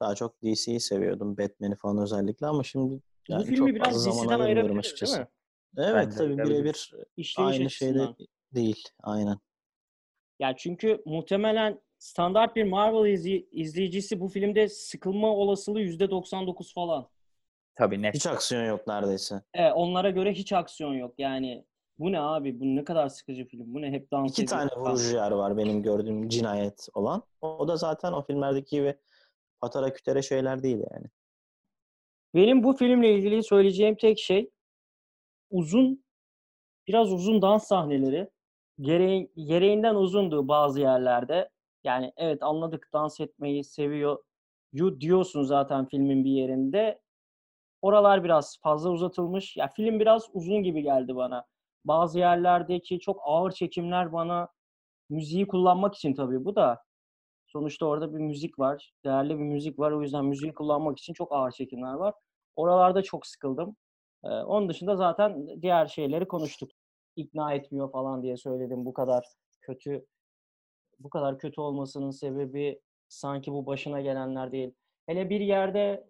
Daha 0.00 0.14
çok 0.14 0.42
DC'yi 0.42 0.80
seviyordum. 0.80 1.38
Batman'i 1.38 1.76
falan 1.76 1.98
özellikle 1.98 2.46
ama 2.46 2.62
şimdi 2.62 3.00
yani 3.28 3.42
Bu 3.42 3.46
filmi 3.46 3.58
çok 3.58 3.68
biraz 3.68 3.88
fazla 3.88 3.98
zaman 4.12 4.14
DC'den 4.26 4.40
ayırmıyorum 4.40 4.56
ayırabiliriz 4.56 4.78
açıkçası. 4.78 5.16
değil 5.16 5.22
mi? 5.22 5.28
Evet 5.76 6.06
Bence 6.06 6.16
tabii 6.16 6.38
birebir 6.50 6.92
İşleyiş 7.16 7.60
aynı 7.60 7.70
şeyde 7.70 8.08
değil. 8.54 8.88
Aynen. 9.02 9.38
Ya 10.38 10.56
çünkü 10.56 11.02
muhtemelen 11.06 11.80
standart 11.98 12.56
bir 12.56 12.64
Marvel 12.64 13.10
izli- 13.12 13.46
izleyicisi 13.50 14.20
bu 14.20 14.28
filmde 14.28 14.68
sıkılma 14.68 15.28
olasılığı 15.28 15.80
%99 15.80 16.74
falan. 16.74 17.08
Tabii 17.74 18.02
net. 18.02 18.14
Hiç 18.14 18.26
aksiyon 18.26 18.64
yok 18.64 18.86
neredeyse. 18.86 19.42
Evet, 19.54 19.72
onlara 19.76 20.10
göre 20.10 20.32
hiç 20.32 20.52
aksiyon 20.52 20.94
yok. 20.94 21.14
Yani 21.18 21.64
bu 21.98 22.12
ne 22.12 22.20
abi? 22.20 22.60
Bu 22.60 22.64
ne 22.64 22.84
kadar 22.84 23.08
sıkıcı 23.08 23.44
film. 23.44 23.74
Bu 23.74 23.82
ne 23.82 23.90
hep 23.90 24.10
dans 24.10 24.30
İki 24.30 24.44
tane 24.46 24.70
vurucu 24.76 25.16
yer 25.16 25.30
var 25.30 25.56
benim 25.56 25.82
gördüğüm 25.82 26.28
cinayet 26.28 26.88
olan. 26.94 27.22
O 27.40 27.68
da 27.68 27.76
zaten 27.76 28.12
o 28.12 28.22
filmlerdeki 28.22 28.76
gibi 28.76 28.94
patara 29.60 29.92
kütere 29.92 30.22
şeyler 30.22 30.62
değil 30.62 30.78
yani. 30.92 31.06
Benim 32.34 32.62
bu 32.64 32.72
filmle 32.72 33.14
ilgili 33.14 33.42
söyleyeceğim 33.42 33.94
tek 33.94 34.18
şey 34.18 34.50
uzun 35.50 36.04
biraz 36.86 37.12
uzun 37.12 37.42
dans 37.42 37.66
sahneleri 37.66 38.30
gereği, 38.80 39.32
gereğinden 39.36 39.94
uzundu 39.94 40.48
bazı 40.48 40.80
yerlerde. 40.80 41.50
Yani 41.84 42.12
evet 42.16 42.42
anladık 42.42 42.88
dans 42.92 43.20
etmeyi 43.20 43.64
seviyor 43.64 44.18
yu 44.72 45.00
diyorsun 45.00 45.42
zaten 45.42 45.86
filmin 45.86 46.24
bir 46.24 46.30
yerinde. 46.30 47.00
Oralar 47.82 48.24
biraz 48.24 48.58
fazla 48.60 48.90
uzatılmış. 48.90 49.56
Ya 49.56 49.68
film 49.68 50.00
biraz 50.00 50.28
uzun 50.32 50.62
gibi 50.62 50.82
geldi 50.82 51.16
bana. 51.16 51.46
Bazı 51.84 52.18
yerlerdeki 52.18 53.00
çok 53.00 53.20
ağır 53.24 53.52
çekimler 53.52 54.12
bana 54.12 54.48
müziği 55.10 55.46
kullanmak 55.46 55.94
için 55.94 56.14
tabii 56.14 56.44
bu 56.44 56.56
da 56.56 56.82
sonuçta 57.46 57.86
orada 57.86 58.14
bir 58.14 58.18
müzik 58.20 58.58
var. 58.58 58.92
Değerli 59.04 59.30
bir 59.38 59.44
müzik 59.44 59.78
var. 59.78 59.92
O 59.92 60.02
yüzden 60.02 60.24
müziği 60.24 60.54
kullanmak 60.54 60.98
için 60.98 61.12
çok 61.14 61.32
ağır 61.32 61.50
çekimler 61.50 61.94
var. 61.94 62.14
Oralarda 62.56 63.02
çok 63.02 63.26
sıkıldım. 63.26 63.76
Ee, 64.24 64.28
onun 64.28 64.68
dışında 64.68 64.96
zaten 64.96 65.48
diğer 65.62 65.86
şeyleri 65.86 66.28
konuştuk. 66.28 66.70
İkna 67.16 67.54
etmiyor 67.54 67.92
falan 67.92 68.22
diye 68.22 68.36
söyledim. 68.36 68.84
Bu 68.86 68.92
kadar 68.94 69.26
kötü 69.60 70.06
bu 70.98 71.10
kadar 71.10 71.38
kötü 71.38 71.60
olmasının 71.60 72.10
sebebi 72.10 72.80
sanki 73.08 73.52
bu 73.52 73.66
başına 73.66 74.00
gelenler 74.00 74.52
değil. 74.52 74.74
Hele 75.06 75.30
bir 75.30 75.40
yerde 75.40 76.06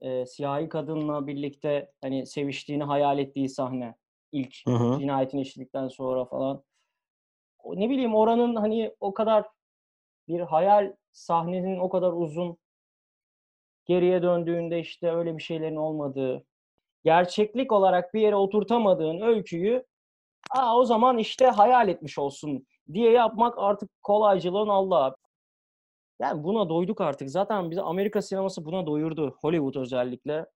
e, 0.00 0.26
siyahi 0.26 0.68
kadınla 0.68 1.26
birlikte 1.26 1.92
hani 2.00 2.26
seviştiğini 2.26 2.84
hayal 2.84 3.18
ettiği 3.18 3.48
sahne 3.48 3.94
ilk 4.34 4.66
Hı 4.66 4.70
hı. 4.70 4.98
cinayetin 4.98 5.38
işledikten 5.38 5.88
sonra 5.88 6.24
falan. 6.24 6.62
O, 7.58 7.76
ne 7.76 7.90
bileyim 7.90 8.14
oranın 8.14 8.56
hani 8.56 8.94
o 9.00 9.14
kadar 9.14 9.44
bir 10.28 10.40
hayal 10.40 10.92
sahnenin 11.12 11.78
o 11.78 11.88
kadar 11.88 12.12
uzun 12.12 12.56
geriye 13.86 14.22
döndüğünde 14.22 14.80
işte 14.80 15.10
öyle 15.10 15.36
bir 15.36 15.42
şeylerin 15.42 15.76
olmadığı, 15.76 16.44
gerçeklik 17.04 17.72
olarak 17.72 18.14
bir 18.14 18.20
yere 18.20 18.36
oturtamadığın 18.36 19.20
öyküyü 19.20 19.84
Aa, 20.50 20.76
o 20.76 20.84
zaman 20.84 21.18
işte 21.18 21.46
hayal 21.46 21.88
etmiş 21.88 22.18
olsun 22.18 22.66
diye 22.92 23.10
yapmak 23.10 23.58
artık 23.58 24.02
kolaycılığın 24.02 24.68
Allah'a. 24.68 25.16
Yani 26.20 26.44
buna 26.44 26.68
doyduk 26.68 27.00
artık. 27.00 27.30
Zaten 27.30 27.70
bizi 27.70 27.82
Amerika 27.82 28.22
sineması 28.22 28.64
buna 28.64 28.86
doyurdu. 28.86 29.36
Hollywood 29.40 29.74
özellikle. 29.74 30.46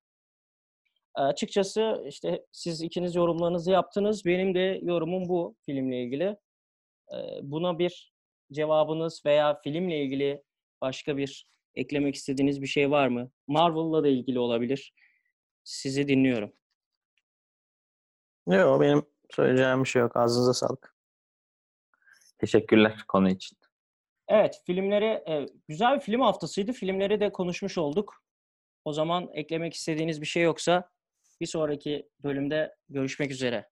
Açıkçası 1.18 2.04
işte 2.06 2.46
siz 2.52 2.82
ikiniz 2.82 3.14
yorumlarınızı 3.14 3.70
yaptınız. 3.70 4.24
Benim 4.24 4.54
de 4.54 4.80
yorumum 4.82 5.28
bu 5.28 5.56
filmle 5.66 6.02
ilgili. 6.02 6.36
Buna 7.42 7.78
bir 7.78 8.12
cevabınız 8.52 9.22
veya 9.26 9.60
filmle 9.64 10.02
ilgili 10.02 10.42
başka 10.80 11.16
bir 11.16 11.48
eklemek 11.74 12.14
istediğiniz 12.14 12.62
bir 12.62 12.66
şey 12.66 12.90
var 12.90 13.08
mı? 13.08 13.30
Marvel'la 13.46 14.02
da 14.02 14.08
ilgili 14.08 14.38
olabilir. 14.38 14.94
Sizi 15.64 16.08
dinliyorum. 16.08 16.52
Yok 18.46 18.80
benim 18.80 19.06
söyleyeceğim 19.30 19.84
bir 19.84 19.88
şey 19.88 20.02
yok. 20.02 20.16
Ağzınıza 20.16 20.54
sağlık. 20.54 20.96
Teşekkürler 22.38 23.04
konu 23.08 23.30
için. 23.30 23.58
Evet, 24.28 24.62
filmleri 24.66 25.04
e, 25.04 25.46
güzel 25.68 25.96
bir 25.96 26.00
film 26.00 26.20
haftasıydı. 26.20 26.72
Filmleri 26.72 27.20
de 27.20 27.32
konuşmuş 27.32 27.78
olduk. 27.78 28.22
O 28.84 28.92
zaman 28.92 29.30
eklemek 29.32 29.74
istediğiniz 29.74 30.20
bir 30.20 30.26
şey 30.26 30.42
yoksa 30.42 30.90
bir 31.40 31.46
sonraki 31.46 32.08
bölümde 32.22 32.74
görüşmek 32.88 33.30
üzere. 33.30 33.68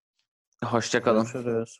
Hoşçakalın. 0.65 1.27
Görüşürüz. 1.33 1.79